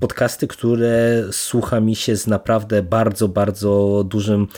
podcasty, 0.00 0.46
które 0.46 1.24
słucha 1.30 1.80
mi 1.80 1.96
się 1.96 2.16
z 2.16 2.26
naprawdę 2.26 2.82
bardzo, 2.82 3.28
bardzo 3.28 4.04
dużym 4.08 4.48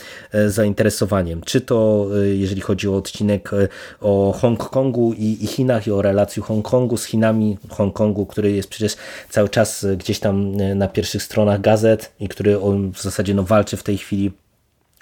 zainteresowaniem. 0.47 1.41
Czy 1.41 1.61
to 1.61 2.07
jeżeli 2.33 2.61
chodzi 2.61 2.87
o 2.87 2.95
odcinek 2.95 3.44
o 4.01 4.33
Hongkongu 4.41 5.13
i, 5.13 5.37
i 5.41 5.47
Chinach 5.47 5.87
i 5.87 5.91
o 5.91 6.01
relacji 6.01 6.41
Hongkongu 6.41 6.97
z 6.97 7.05
Chinami, 7.05 7.57
Hongkongu, 7.69 8.25
który 8.25 8.51
jest 8.51 8.69
przecież 8.69 8.95
cały 9.29 9.49
czas 9.49 9.85
gdzieś 9.97 10.19
tam 10.19 10.55
na 10.75 10.87
pierwszych 10.87 11.23
stronach 11.23 11.61
gazet 11.61 12.11
i 12.19 12.27
który 12.27 12.59
on 12.59 12.91
w 12.91 13.01
zasadzie 13.01 13.33
no, 13.33 13.43
walczy 13.43 13.77
w 13.77 13.83
tej 13.83 13.97
chwili 13.97 14.31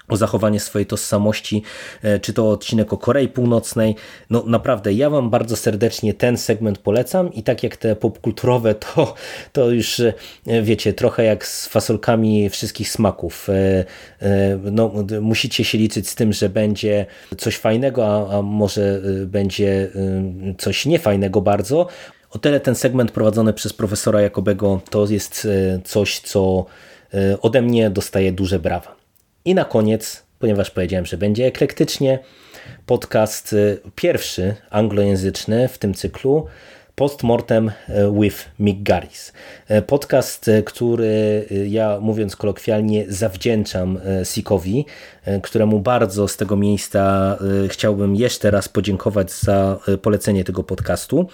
o 0.08 0.16
zachowanie 0.16 0.60
swojej 0.60 0.86
tożsamości, 0.86 1.62
e, 2.02 2.20
czy 2.20 2.32
to 2.32 2.50
odcinek 2.50 2.92
o 2.92 2.98
Korei 2.98 3.28
Północnej. 3.28 3.96
No 4.30 4.44
naprawdę, 4.46 4.92
ja 4.92 5.10
Wam 5.10 5.30
bardzo 5.30 5.56
serdecznie 5.56 6.14
ten 6.14 6.36
segment 6.36 6.78
polecam 6.78 7.32
i 7.32 7.42
tak 7.42 7.62
jak 7.62 7.76
te 7.76 7.96
popkulturowe, 7.96 8.74
to, 8.74 9.14
to 9.52 9.70
już 9.70 10.00
e, 10.00 10.12
wiecie, 10.62 10.92
trochę 10.92 11.24
jak 11.24 11.46
z 11.46 11.66
fasolkami 11.68 12.50
wszystkich 12.50 12.88
smaków. 12.88 13.48
E, 13.48 13.84
no, 14.72 14.92
musicie 15.20 15.64
się 15.64 15.78
liczyć 15.78 16.08
z 16.08 16.14
tym, 16.14 16.32
że 16.32 16.48
będzie 16.48 17.06
coś 17.38 17.56
fajnego, 17.56 18.06
a, 18.06 18.38
a 18.38 18.42
może 18.42 19.00
będzie 19.26 19.90
coś 20.58 20.86
niefajnego 20.86 21.40
bardzo. 21.40 21.86
O 22.30 22.38
tyle 22.38 22.60
ten 22.60 22.74
segment 22.74 23.12
prowadzony 23.12 23.52
przez 23.52 23.72
profesora 23.72 24.20
Jakobego 24.20 24.80
to 24.90 25.06
jest 25.10 25.48
coś, 25.84 26.18
co 26.18 26.66
ode 27.42 27.62
mnie 27.62 27.90
dostaje 27.90 28.32
duże 28.32 28.58
brawa. 28.58 29.03
I 29.46 29.54
na 29.54 29.64
koniec, 29.64 30.22
ponieważ 30.38 30.70
powiedziałem, 30.70 31.06
że 31.06 31.16
będzie 31.16 31.46
eklektycznie, 31.46 32.18
podcast 32.86 33.52
y, 33.52 33.80
pierwszy 33.94 34.54
anglojęzyczny 34.70 35.68
w 35.68 35.78
tym 35.78 35.94
cyklu 35.94 36.46
Postmortem 36.94 37.68
e, 37.88 38.12
with 38.20 38.36
Mick 38.58 38.82
Garris. 38.82 39.32
E, 39.68 39.82
podcast, 39.82 40.50
który 40.64 41.46
ja 41.68 42.00
mówiąc 42.00 42.36
kolokwialnie 42.36 43.04
zawdzięczam 43.08 44.00
Sikowi, 44.24 44.86
któremu 45.42 45.80
bardzo 45.80 46.28
z 46.28 46.36
tego 46.36 46.56
miejsca 46.56 47.36
chciałbym 47.68 48.16
jeszcze 48.16 48.50
raz 48.50 48.68
podziękować 48.68 49.32
za 49.32 49.78
polecenie 50.02 50.44
tego 50.44 50.64
podcastu. 50.64 51.28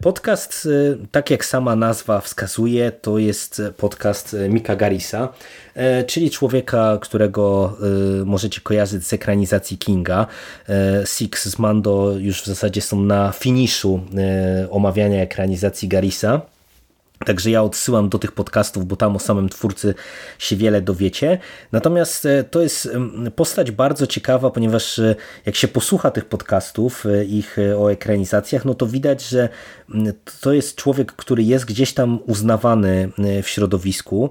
Podcast, 0.00 0.68
tak 1.10 1.30
jak 1.30 1.44
sama 1.44 1.76
nazwa 1.76 2.20
wskazuje, 2.20 2.92
to 2.92 3.18
jest 3.18 3.62
podcast 3.76 4.36
Mika 4.48 4.76
Garrisa, 4.76 5.28
czyli 6.06 6.30
człowieka, 6.30 6.98
którego 7.00 7.76
możecie 8.24 8.60
kojarzyć 8.60 9.06
z 9.06 9.12
ekranizacji 9.12 9.78
Kinga. 9.78 10.26
Six 11.04 11.48
z 11.48 11.58
Mando 11.58 12.12
już 12.18 12.42
w 12.42 12.46
zasadzie 12.46 12.80
są 12.80 13.00
na 13.00 13.32
finiszu 13.32 14.00
omawiania 14.70 15.22
ekranizacji 15.22 15.88
Garisa. 15.88 16.40
Także 17.26 17.50
ja 17.50 17.62
odsyłam 17.62 18.08
do 18.08 18.18
tych 18.18 18.32
podcastów, 18.32 18.86
bo 18.86 18.96
tam 18.96 19.16
o 19.16 19.18
samym 19.18 19.48
twórcy 19.48 19.94
się 20.38 20.56
wiele 20.56 20.82
dowiecie. 20.82 21.38
Natomiast 21.72 22.26
e, 22.26 22.44
to 22.44 22.62
jest 22.62 22.88
postać 23.36 23.70
bardzo 23.70 24.06
ciekawa, 24.06 24.50
ponieważ 24.50 24.98
e, 24.98 25.14
jak 25.46 25.56
się 25.56 25.68
posłucha 25.68 26.10
tych 26.10 26.24
podcastów, 26.24 27.06
e, 27.06 27.24
ich 27.24 27.56
o 27.78 27.92
ekranizacjach, 27.92 28.64
no 28.64 28.74
to 28.74 28.86
widać, 28.86 29.22
że 29.22 29.48
to 30.40 30.52
jest 30.52 30.76
człowiek, 30.76 31.12
który 31.12 31.42
jest 31.42 31.64
gdzieś 31.64 31.94
tam 31.94 32.18
uznawany 32.26 33.10
w 33.42 33.48
środowisku, 33.48 34.30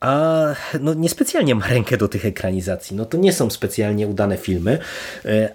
a 0.00 0.44
no 0.80 0.94
niespecjalnie 0.94 1.54
ma 1.54 1.66
rękę 1.66 1.96
do 1.96 2.08
tych 2.08 2.26
ekranizacji. 2.26 2.96
No 2.96 3.04
to 3.04 3.18
nie 3.18 3.32
są 3.32 3.50
specjalnie 3.50 4.08
udane 4.08 4.36
filmy, 4.36 4.78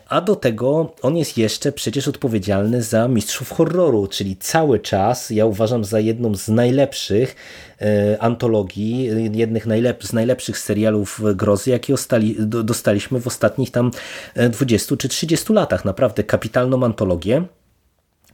a 0.10 0.22
do 0.22 0.36
tego 0.36 0.94
on 1.02 1.18
jest 1.18 1.38
jeszcze 1.38 1.72
przecież 1.72 2.08
odpowiedzialny 2.08 2.84
za 2.84 3.08
Mistrzów 3.08 3.50
Horroru, 3.50 4.08
czyli 4.08 4.38
cały 4.38 4.80
czas 4.80 5.30
ja 5.30 5.46
uważam 5.46 5.86
za 5.86 6.00
jedną 6.00 6.23
jedną 6.24 6.38
z 6.38 6.48
najlepszych 6.48 7.36
e, 7.82 8.22
antologii, 8.22 9.10
jednych 9.34 9.66
najlep 9.66 10.04
z 10.04 10.14
najlepszych 10.14 10.58
serialów 10.58 11.22
grozy, 11.36 11.70
jakie 11.70 11.94
ostali, 11.94 12.36
dostaliśmy 12.40 13.20
w 13.20 13.28
ostatnich 13.28 13.72
tam 13.72 13.92
20 14.50 14.96
e, 14.96 14.98
czy 14.98 15.10
30 15.10 15.54
latach. 15.54 15.86
Naprawdę 15.86 16.24
kapitalną 16.24 16.84
antologię. 16.84 17.44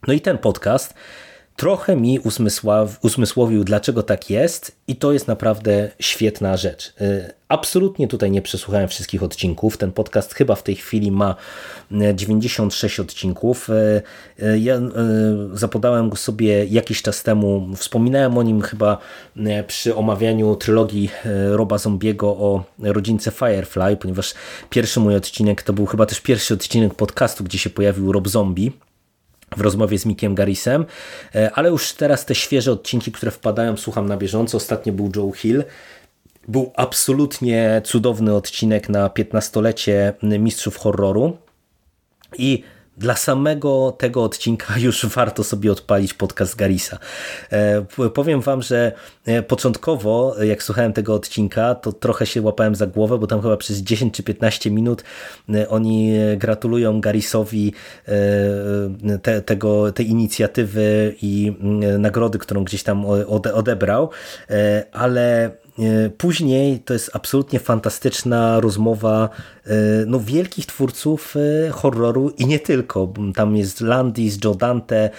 No 0.07 0.13
i 0.13 0.21
ten 0.21 0.37
podcast 0.37 0.93
trochę 1.59 1.95
mi 1.95 2.19
uzmysłowił, 3.01 3.63
dlaczego 3.63 4.03
tak 4.03 4.29
jest 4.29 4.75
i 4.87 4.95
to 4.95 5.11
jest 5.11 5.27
naprawdę 5.27 5.89
świetna 5.99 6.57
rzecz. 6.57 6.93
Y, 7.01 7.33
absolutnie 7.47 8.07
tutaj 8.07 8.31
nie 8.31 8.41
przesłuchałem 8.41 8.87
wszystkich 8.87 9.23
odcinków. 9.23 9.77
Ten 9.77 9.91
podcast 9.91 10.33
chyba 10.33 10.55
w 10.55 10.63
tej 10.63 10.75
chwili 10.75 11.11
ma 11.11 11.35
96 12.13 12.99
y, 12.99 13.01
odcinków. 13.01 13.69
Y, 14.39 14.59
ja 14.59 14.81
zapodałem 15.53 16.09
go 16.09 16.15
sobie 16.15 16.65
jakiś 16.65 17.01
czas 17.01 17.23
temu. 17.23 17.67
Wspominałem 17.75 18.37
o 18.37 18.43
nim 18.43 18.61
chyba 18.61 18.97
przy 19.67 19.95
omawianiu 19.95 20.55
trylogii 20.55 21.09
Roba 21.49 21.77
Zombiego 21.77 22.27
o 22.27 22.63
rodzince 22.79 23.31
Firefly, 23.31 23.97
ponieważ 23.97 24.33
pierwszy 24.69 24.99
mój 24.99 25.15
odcinek 25.15 25.63
to 25.63 25.73
był 25.73 25.85
chyba 25.85 26.05
też 26.05 26.21
pierwszy 26.21 26.53
odcinek 26.53 26.93
podcastu, 26.93 27.43
gdzie 27.43 27.57
się 27.57 27.69
pojawił 27.69 28.11
Rob 28.11 28.27
Zombie 28.27 28.71
w 29.57 29.61
rozmowie 29.61 29.99
z 29.99 30.05
Mikiem 30.05 30.35
Garrisem, 30.35 30.85
e, 31.35 31.51
ale 31.51 31.69
już 31.69 31.93
teraz 31.93 32.25
te 32.25 32.35
świeże 32.35 32.71
odcinki, 32.71 33.11
które 33.11 33.31
wpadają, 33.31 33.77
słucham 33.77 34.07
na 34.07 34.17
bieżąco. 34.17 34.57
Ostatnio 34.57 34.93
był 34.93 35.11
Joe 35.15 35.31
Hill. 35.31 35.63
Był 36.47 36.71
absolutnie 36.75 37.81
cudowny 37.85 38.35
odcinek 38.35 38.89
na 38.89 39.07
15-lecie 39.07 40.13
Mistrzów 40.23 40.77
Horroru 40.77 41.37
i 42.37 42.63
dla 42.99 43.15
samego 43.15 43.95
tego 43.97 44.23
odcinka 44.23 44.77
już 44.87 45.05
warto 45.05 45.43
sobie 45.43 45.71
odpalić 45.71 46.13
podcast 46.13 46.55
Garisa. 46.55 46.97
E, 47.51 47.85
powiem 48.13 48.41
wam, 48.41 48.61
że 48.61 48.91
e, 49.25 49.43
początkowo, 49.43 50.35
jak 50.43 50.63
słuchałem 50.63 50.93
tego 50.93 51.13
odcinka, 51.13 51.75
to 51.75 51.93
trochę 51.93 52.25
się 52.25 52.41
łapałem 52.41 52.75
za 52.75 52.87
głowę, 52.87 53.17
bo 53.17 53.27
tam 53.27 53.41
chyba 53.41 53.57
przez 53.57 53.77
10 53.77 54.13
czy 54.13 54.23
15 54.23 54.71
minut 54.71 55.03
e, 55.49 55.69
oni 55.69 56.13
gratulują 56.37 57.01
Garisowi 57.01 57.73
te, 59.21 59.41
tego, 59.41 59.91
tej 59.91 60.09
inicjatywy 60.09 61.15
i 61.21 61.55
nagrody, 61.99 62.39
którą 62.39 62.63
gdzieś 62.63 62.83
tam 62.83 63.05
odebrał, 63.53 64.09
ale 64.91 65.51
E, 65.68 65.68
później 66.17 66.79
to 66.79 66.93
jest 66.93 67.09
absolutnie 67.13 67.59
fantastyczna 67.59 68.59
rozmowa 68.59 69.29
e, 69.65 69.69
no, 70.07 70.19
wielkich 70.19 70.65
twórców 70.65 71.35
e, 71.67 71.69
horroru 71.69 72.29
i 72.29 72.45
nie 72.45 72.59
tylko. 72.59 73.13
Tam 73.35 73.57
jest 73.57 73.81
Landis, 73.81 74.37
Joe 74.43 74.55
Dante, 74.55 75.09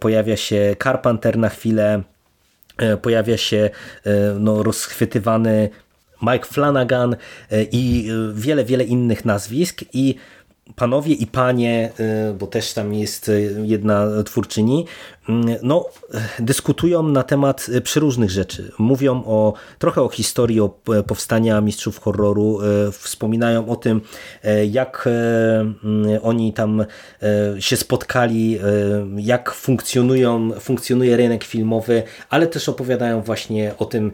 pojawia 0.00 0.36
się 0.36 0.76
Carpenter 0.82 1.38
na 1.38 1.48
chwilę, 1.48 2.02
pojawia 3.02 3.36
się 3.36 3.70
no, 4.40 4.62
rozchwytywany 4.62 5.70
Mike 6.22 6.46
Flanagan 6.46 7.16
i 7.72 8.10
wiele, 8.34 8.64
wiele 8.64 8.84
innych 8.84 9.24
nazwisk 9.24 9.84
i 9.92 10.14
panowie 10.76 11.14
i 11.14 11.26
panie, 11.26 11.92
bo 12.38 12.46
też 12.46 12.72
tam 12.72 12.94
jest 12.94 13.30
jedna 13.62 14.06
twórczyni, 14.24 14.86
no, 15.62 15.86
dyskutują 16.38 17.02
na 17.02 17.22
temat 17.22 17.66
y, 17.68 17.80
przeróżnych 17.80 18.30
rzeczy. 18.30 18.72
Mówią 18.78 19.22
o, 19.26 19.52
trochę 19.78 20.02
o 20.02 20.08
historii 20.08 20.60
o 20.60 20.78
e, 20.94 21.02
powstania 21.02 21.60
mistrzów 21.60 22.00
horroru, 22.00 22.60
e, 22.60 22.92
wspominają 22.92 23.68
o 23.68 23.76
tym, 23.76 24.00
e, 24.44 24.66
jak 24.66 25.08
mm, 25.08 26.20
oni 26.22 26.52
tam 26.52 26.84
się 27.58 27.76
spotkali, 27.76 28.58
jak 29.16 29.52
funkcjonują, 29.52 30.50
funkcjonuje 30.60 31.16
rynek 31.16 31.44
filmowy, 31.44 32.02
ale 32.30 32.46
też 32.46 32.68
opowiadają 32.68 33.22
właśnie 33.22 33.72
o 33.78 33.84
tym, 33.84 34.12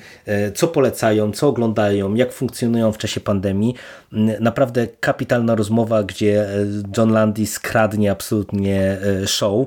co 0.54 0.68
polecają, 0.68 1.32
co 1.32 1.48
oglądają, 1.48 2.14
jak 2.14 2.32
funkcjonują 2.32 2.92
w 2.92 2.98
czasie 2.98 3.20
pandemii. 3.20 3.74
Mm, 4.12 4.42
naprawdę 4.42 4.86
kapitalna 4.86 5.54
rozmowa, 5.54 6.02
gdzie 6.02 6.46
John 6.96 7.12
Landis 7.12 7.58
kradnie 7.58 8.10
absolutnie 8.10 8.98
show 9.26 9.66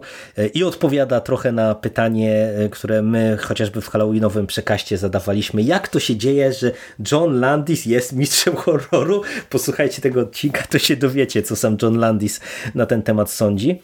i 0.53 0.63
odpowiada 0.63 1.21
trochę 1.29 1.51
na 1.51 1.75
pytanie, 1.75 2.49
e, 2.57 2.69
które 2.69 3.01
my 3.01 3.37
chociażby 3.41 3.81
w 3.81 3.89
Halloweenowym 3.89 4.47
przekaście 4.47 4.97
zadawaliśmy. 4.97 5.61
Jak 5.61 5.87
to 5.87 5.99
się 5.99 6.15
dzieje, 6.15 6.53
że 6.53 6.71
John 7.11 7.39
Landis 7.39 7.85
jest 7.85 8.13
mistrzem 8.13 8.55
horroru? 8.55 9.21
Posłuchajcie 9.49 10.01
tego 10.01 10.21
odcinka, 10.21 10.63
to 10.69 10.79
się 10.79 10.95
dowiecie, 10.95 11.43
co 11.43 11.55
sam 11.55 11.77
John 11.81 11.97
Landis 11.97 12.39
na 12.75 12.85
ten 12.85 13.01
temat 13.01 13.31
sądzi. 13.31 13.81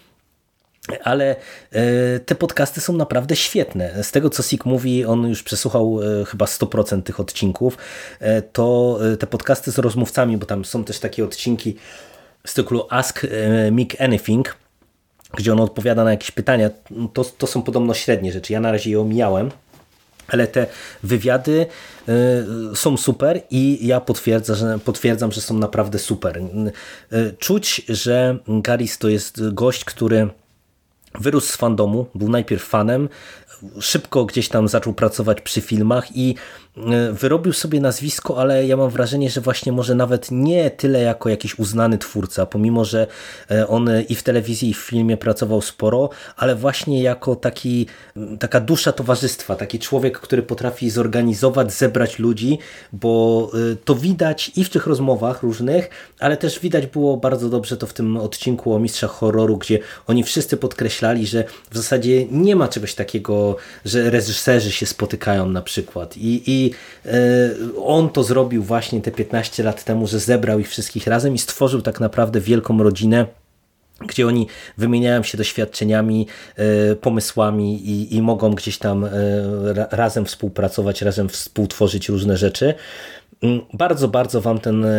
Ale 1.04 1.36
e, 1.72 2.20
te 2.20 2.36
podcasty 2.36 2.82
są 2.82 2.94
naprawdę 2.94 3.36
świetne. 3.36 4.04
Z 4.04 4.12
tego, 4.12 4.30
co 4.30 4.44
Sik 4.44 4.66
mówi, 4.66 5.06
on 5.06 5.30
już 5.30 5.44
przesłuchał 5.44 6.00
e, 6.22 6.26
chyba 6.26 6.46
100% 6.46 7.02
tych 7.02 7.20
odcinków, 7.20 7.78
to 8.54 9.00
te 9.20 9.28
podcasty 9.28 9.72
z 9.72 9.78
rozmówcami, 9.78 10.38
bo 10.38 10.46
tam 10.46 10.66
są 10.66 10.84
też 10.84 11.00
takie 11.00 11.24
odcinki 11.24 11.76
z 12.46 12.54
cyklu 12.54 12.88
Ask 12.90 13.28
Mick 13.72 14.02
Anything, 14.02 14.56
gdzie 15.38 15.54
on 15.54 15.60
odpowiada 15.60 16.04
na 16.04 16.12
jakieś 16.12 16.32
pytania, 16.32 16.70
to, 17.14 17.24
to 17.24 17.48
są 17.48 17.62
podobno 17.62 17.94
średnie 17.94 18.32
rzeczy. 18.32 18.54
Ja 18.54 18.60
na 18.60 18.72
razie 18.72 18.90
je 18.90 19.02
omijałem, 19.02 19.52
ale 20.28 20.48
te 20.48 20.68
wywiady 21.04 21.66
y, 22.74 22.76
są 22.76 22.98
super 22.98 23.42
i 23.52 23.88
ja 23.88 24.02
potwierdzam 24.02 24.56
że, 24.56 24.80
potwierdzam, 24.80 25.32
że 25.32 25.42
są 25.42 25.58
naprawdę 25.58 26.00
super. 26.00 26.38
Y, 26.38 27.36
czuć, 27.40 27.82
że 27.90 28.38
Garis 28.48 28.98
to 28.98 29.10
jest 29.10 29.54
gość, 29.54 29.86
który 29.86 30.30
wyrósł 31.20 31.48
z 31.48 31.56
fandomu, 31.56 32.06
był 32.16 32.30
najpierw 32.30 32.64
fanem, 32.64 33.10
szybko 33.80 34.26
gdzieś 34.26 34.50
tam 34.50 34.68
zaczął 34.68 34.94
pracować 34.94 35.42
przy 35.42 35.62
filmach 35.62 36.18
i 36.18 36.36
e, 36.78 37.12
wyrobił 37.12 37.54
sobie 37.54 37.82
nazwisko, 37.82 38.38
ale 38.38 38.68
ja 38.68 38.78
mam 38.78 38.90
wrażenie, 38.90 39.30
że 39.30 39.42
właśnie 39.42 39.72
może 39.72 39.96
nawet 39.96 40.32
nie 40.32 40.72
tyle 40.72 41.02
jako 41.02 41.30
jakiś 41.30 41.60
uznany 41.60 41.98
twórca, 41.98 42.46
pomimo, 42.46 42.86
że 42.86 43.08
e, 43.52 43.68
on 43.68 43.90
i 44.10 44.16
w 44.16 44.24
telewizji, 44.24 44.70
i 44.70 44.74
w 44.74 44.78
filmie 44.78 45.18
pracował 45.18 45.62
sporo, 45.62 46.10
ale 46.38 46.56
właśnie 46.56 47.04
jako 47.04 47.36
taki, 47.36 47.88
taka 48.40 48.60
dusza 48.60 48.92
towarzystwa, 48.92 49.56
taki 49.56 49.80
człowiek, 49.80 50.20
który 50.20 50.44
potrafi 50.44 50.90
zorganizować, 50.90 51.74
zebrać 51.74 52.20
ludzi, 52.20 52.60
bo 52.94 53.52
e, 53.72 53.76
to 53.76 53.96
widać 53.96 54.52
i 54.56 54.64
w 54.64 54.70
tych 54.70 54.88
rozmowach 54.88 55.44
różnych, 55.44 55.90
ale 56.20 56.38
też 56.38 56.60
widać 56.60 56.88
było 56.88 57.18
bardzo 57.18 57.50
dobrze 57.50 57.78
to 57.78 57.88
w 57.88 57.94
tym 57.94 58.18
odcinku 58.18 58.74
o 58.74 58.80
mistrzach 58.80 59.12
horroru, 59.12 59.58
gdzie 59.58 59.80
oni 60.08 60.24
wszyscy 60.24 60.58
że 61.14 61.44
w 61.72 61.78
zasadzie 61.78 62.26
nie 62.32 62.56
ma 62.56 62.68
czegoś 62.68 62.96
takiego 62.96 63.58
że 63.86 64.10
reżyserzy 64.10 64.72
się 64.72 64.86
spotykają 64.86 65.50
na 65.50 65.62
przykład 65.62 66.18
i, 66.18 66.44
i 66.46 66.72
e, 67.06 67.12
on 67.86 68.10
to 68.10 68.24
zrobił 68.24 68.64
właśnie 68.64 69.02
te 69.02 69.12
15 69.12 69.64
lat 69.64 69.84
temu, 69.84 70.08
że 70.08 70.20
zebrał 70.20 70.60
ich 70.60 70.70
wszystkich 70.70 71.08
razem 71.08 71.34
i 71.34 71.38
stworzył 71.38 71.82
tak 71.82 72.00
naprawdę 72.00 72.40
wielką 72.40 72.84
rodzinę, 72.84 73.26
gdzie 74.02 74.28
oni 74.28 74.48
wymieniają 74.78 75.24
się 75.24 75.38
doświadczeniami, 75.38 76.28
e, 76.56 76.96
pomysłami 76.96 77.90
i, 77.90 78.16
i 78.16 78.22
mogą 78.22 78.52
gdzieś 78.52 78.78
tam 78.78 79.06
e, 79.06 79.10
razem 79.92 80.26
współpracować, 80.26 81.02
razem 81.02 81.30
współtworzyć 81.30 82.10
różne 82.10 82.38
rzeczy. 82.38 82.74
Mm, 83.42 83.62
bardzo, 83.74 84.08
bardzo 84.08 84.42
Wam 84.42 84.60
ten 84.60 84.86
e, 84.86 84.90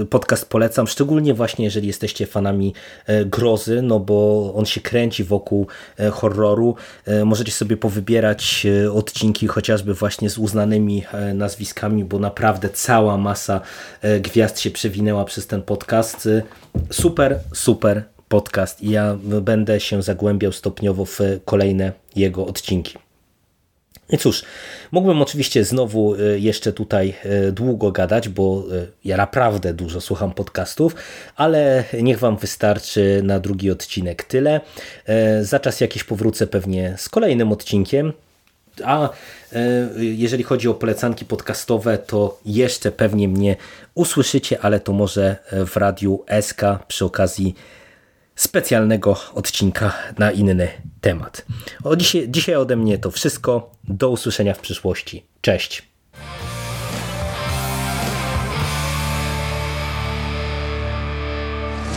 e, 0.00 0.04
podcast 0.10 0.48
polecam, 0.48 0.86
szczególnie 0.86 1.34
właśnie 1.34 1.64
jeżeli 1.64 1.86
jesteście 1.86 2.26
fanami 2.26 2.74
e, 3.06 3.24
grozy, 3.24 3.82
no 3.82 4.00
bo 4.00 4.52
on 4.54 4.66
się 4.66 4.80
kręci 4.80 5.24
wokół 5.24 5.66
horroru. 6.12 6.74
Możecie 7.24 7.52
sobie 7.52 7.76
powybierać 7.76 8.66
odcinki 8.92 9.46
chociażby 9.46 9.94
właśnie 9.94 10.30
z 10.30 10.38
uznanymi 10.38 11.04
nazwiskami, 11.34 12.04
bo 12.04 12.18
naprawdę 12.18 12.68
cała 12.68 13.18
masa 13.18 13.60
gwiazd 14.20 14.60
się 14.60 14.70
przewinęła 14.70 15.24
przez 15.24 15.46
ten 15.46 15.62
podcast. 15.62 16.28
Super, 16.90 17.40
super 17.52 18.02
podcast 18.28 18.82
i 18.82 18.90
ja 18.90 19.18
będę 19.42 19.80
się 19.80 20.02
zagłębiał 20.02 20.52
stopniowo 20.52 21.04
w 21.04 21.18
kolejne 21.44 21.92
jego 22.16 22.46
odcinki. 22.46 23.07
I 24.10 24.18
cóż, 24.18 24.42
mógłbym 24.92 25.22
oczywiście 25.22 25.64
znowu 25.64 26.14
e, 26.14 26.38
jeszcze 26.38 26.72
tutaj 26.72 27.14
e, 27.24 27.52
długo 27.52 27.92
gadać, 27.92 28.28
bo 28.28 28.64
e, 28.72 28.86
ja 29.04 29.16
naprawdę 29.16 29.74
dużo 29.74 30.00
słucham 30.00 30.32
podcastów, 30.34 30.94
ale 31.36 31.84
niech 32.02 32.18
Wam 32.18 32.36
wystarczy 32.36 33.20
na 33.24 33.40
drugi 33.40 33.70
odcinek 33.70 34.24
tyle. 34.24 34.60
Za 35.42 35.60
czas 35.60 35.80
jakiś 35.80 36.04
powrócę 36.04 36.46
pewnie 36.46 36.94
z 36.98 37.08
kolejnym 37.08 37.52
odcinkiem. 37.52 38.12
A 38.84 39.10
jeżeli 39.96 40.44
chodzi 40.44 40.68
o 40.68 40.74
polecanki 40.74 41.24
podcastowe, 41.24 41.98
to 41.98 42.40
jeszcze 42.46 42.92
pewnie 42.92 43.28
mnie 43.28 43.56
usłyszycie, 43.94 44.60
ale 44.60 44.80
to 44.80 44.92
może 44.92 45.36
w 45.66 45.76
radiu 45.76 46.24
SK 46.40 46.62
przy 46.88 47.04
okazji 47.04 47.54
specjalnego 48.38 49.16
odcinka 49.34 49.92
na 50.18 50.30
inny 50.30 50.68
temat. 51.00 51.44
O 51.84 51.96
dzisiaj, 51.96 52.28
dzisiaj 52.28 52.54
ode 52.54 52.76
mnie 52.76 52.98
to 52.98 53.10
wszystko. 53.10 53.70
Do 53.84 54.10
usłyszenia 54.10 54.54
w 54.54 54.58
przyszłości. 54.58 55.24
Cześć. 55.40 55.82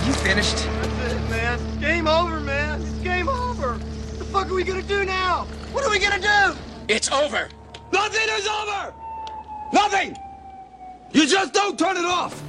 You 0.08 0.13
finished? 0.13 0.67
That's 0.99 1.13
it, 1.13 1.30
man. 1.30 1.60
Game 1.82 2.12
over, 2.12 2.41
man. 2.41 2.82
It's 2.82 3.04
game 3.04 3.30
over. 3.30 3.69
What 3.69 4.19
the 4.19 4.25
fuck 4.25 4.45
are 4.45 4.56
we 4.56 4.63
gonna 4.63 4.82
do 4.82 5.06
now? 5.06 5.45
What 5.73 5.86
are 5.86 5.91
we 5.91 5.99
gonna 5.99 6.19
do? 6.19 6.58
It's 6.88 7.12
over. 7.12 7.62
Nothing 7.91 8.30
is 8.39 8.47
over! 8.47 8.93
Nothing! 9.73 10.15
You 11.12 11.27
just 11.27 11.54
don't 11.54 11.77
turn 11.77 11.97
it 11.97 12.06
off! 12.06 12.41